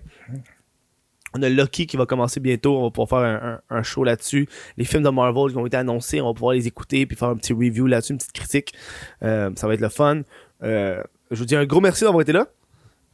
On 1.38 1.41
a 1.41 1.50
Lucky 1.50 1.86
qui 1.86 1.98
va 1.98 2.06
commencer 2.06 2.39
bientôt. 2.39 2.78
On 2.78 2.84
va 2.84 2.89
pouvoir 2.91 3.10
faire 3.10 3.60
un 3.69 3.84
show 3.84 4.04
là-dessus. 4.06 4.48
Les 4.78 4.86
films 4.86 5.04
de 5.04 5.10
Marvel 5.10 5.52
qui 5.52 5.58
ont 5.58 5.65
été 5.65 5.76
annoncés, 5.76 6.21
on 6.21 6.28
va 6.28 6.34
pouvoir 6.34 6.54
les 6.54 6.65
écouter 6.65 7.06
puis 7.06 7.17
faire 7.17 7.28
un 7.28 7.36
petit 7.36 7.52
review 7.52 7.88
là-dessus, 7.88 8.13
une 8.13 8.19
petite 8.19 8.32
critique. 8.32 8.74
Euh, 9.21 9.52
ça 9.56 9.67
va 9.67 9.74
être 9.74 9.82
le 9.82 9.89
fun. 9.89 10.21
Euh, 10.63 11.04
je 11.32 11.38
vous 11.38 11.45
dis 11.45 11.56
un 11.56 11.65
gros 11.65 11.82
merci 11.82 12.06
d'avoir 12.06 12.21
été 12.21 12.32
là. 12.32 12.48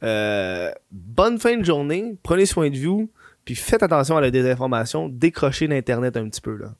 Euh, 0.04 0.70
bonne 0.92 1.38
fin 1.40 1.56
de 1.56 1.64
journée. 1.64 2.16
Prenez 2.22 2.46
soin 2.46 2.70
de 2.70 2.78
vous. 2.78 3.10
Puis 3.44 3.56
faites 3.56 3.82
attention 3.82 4.16
à 4.16 4.20
la 4.20 4.30
désinformation. 4.30 5.08
Décrochez 5.08 5.66
l'Internet 5.66 6.16
un 6.16 6.28
petit 6.28 6.40
peu. 6.40 6.56
là. 6.56 6.74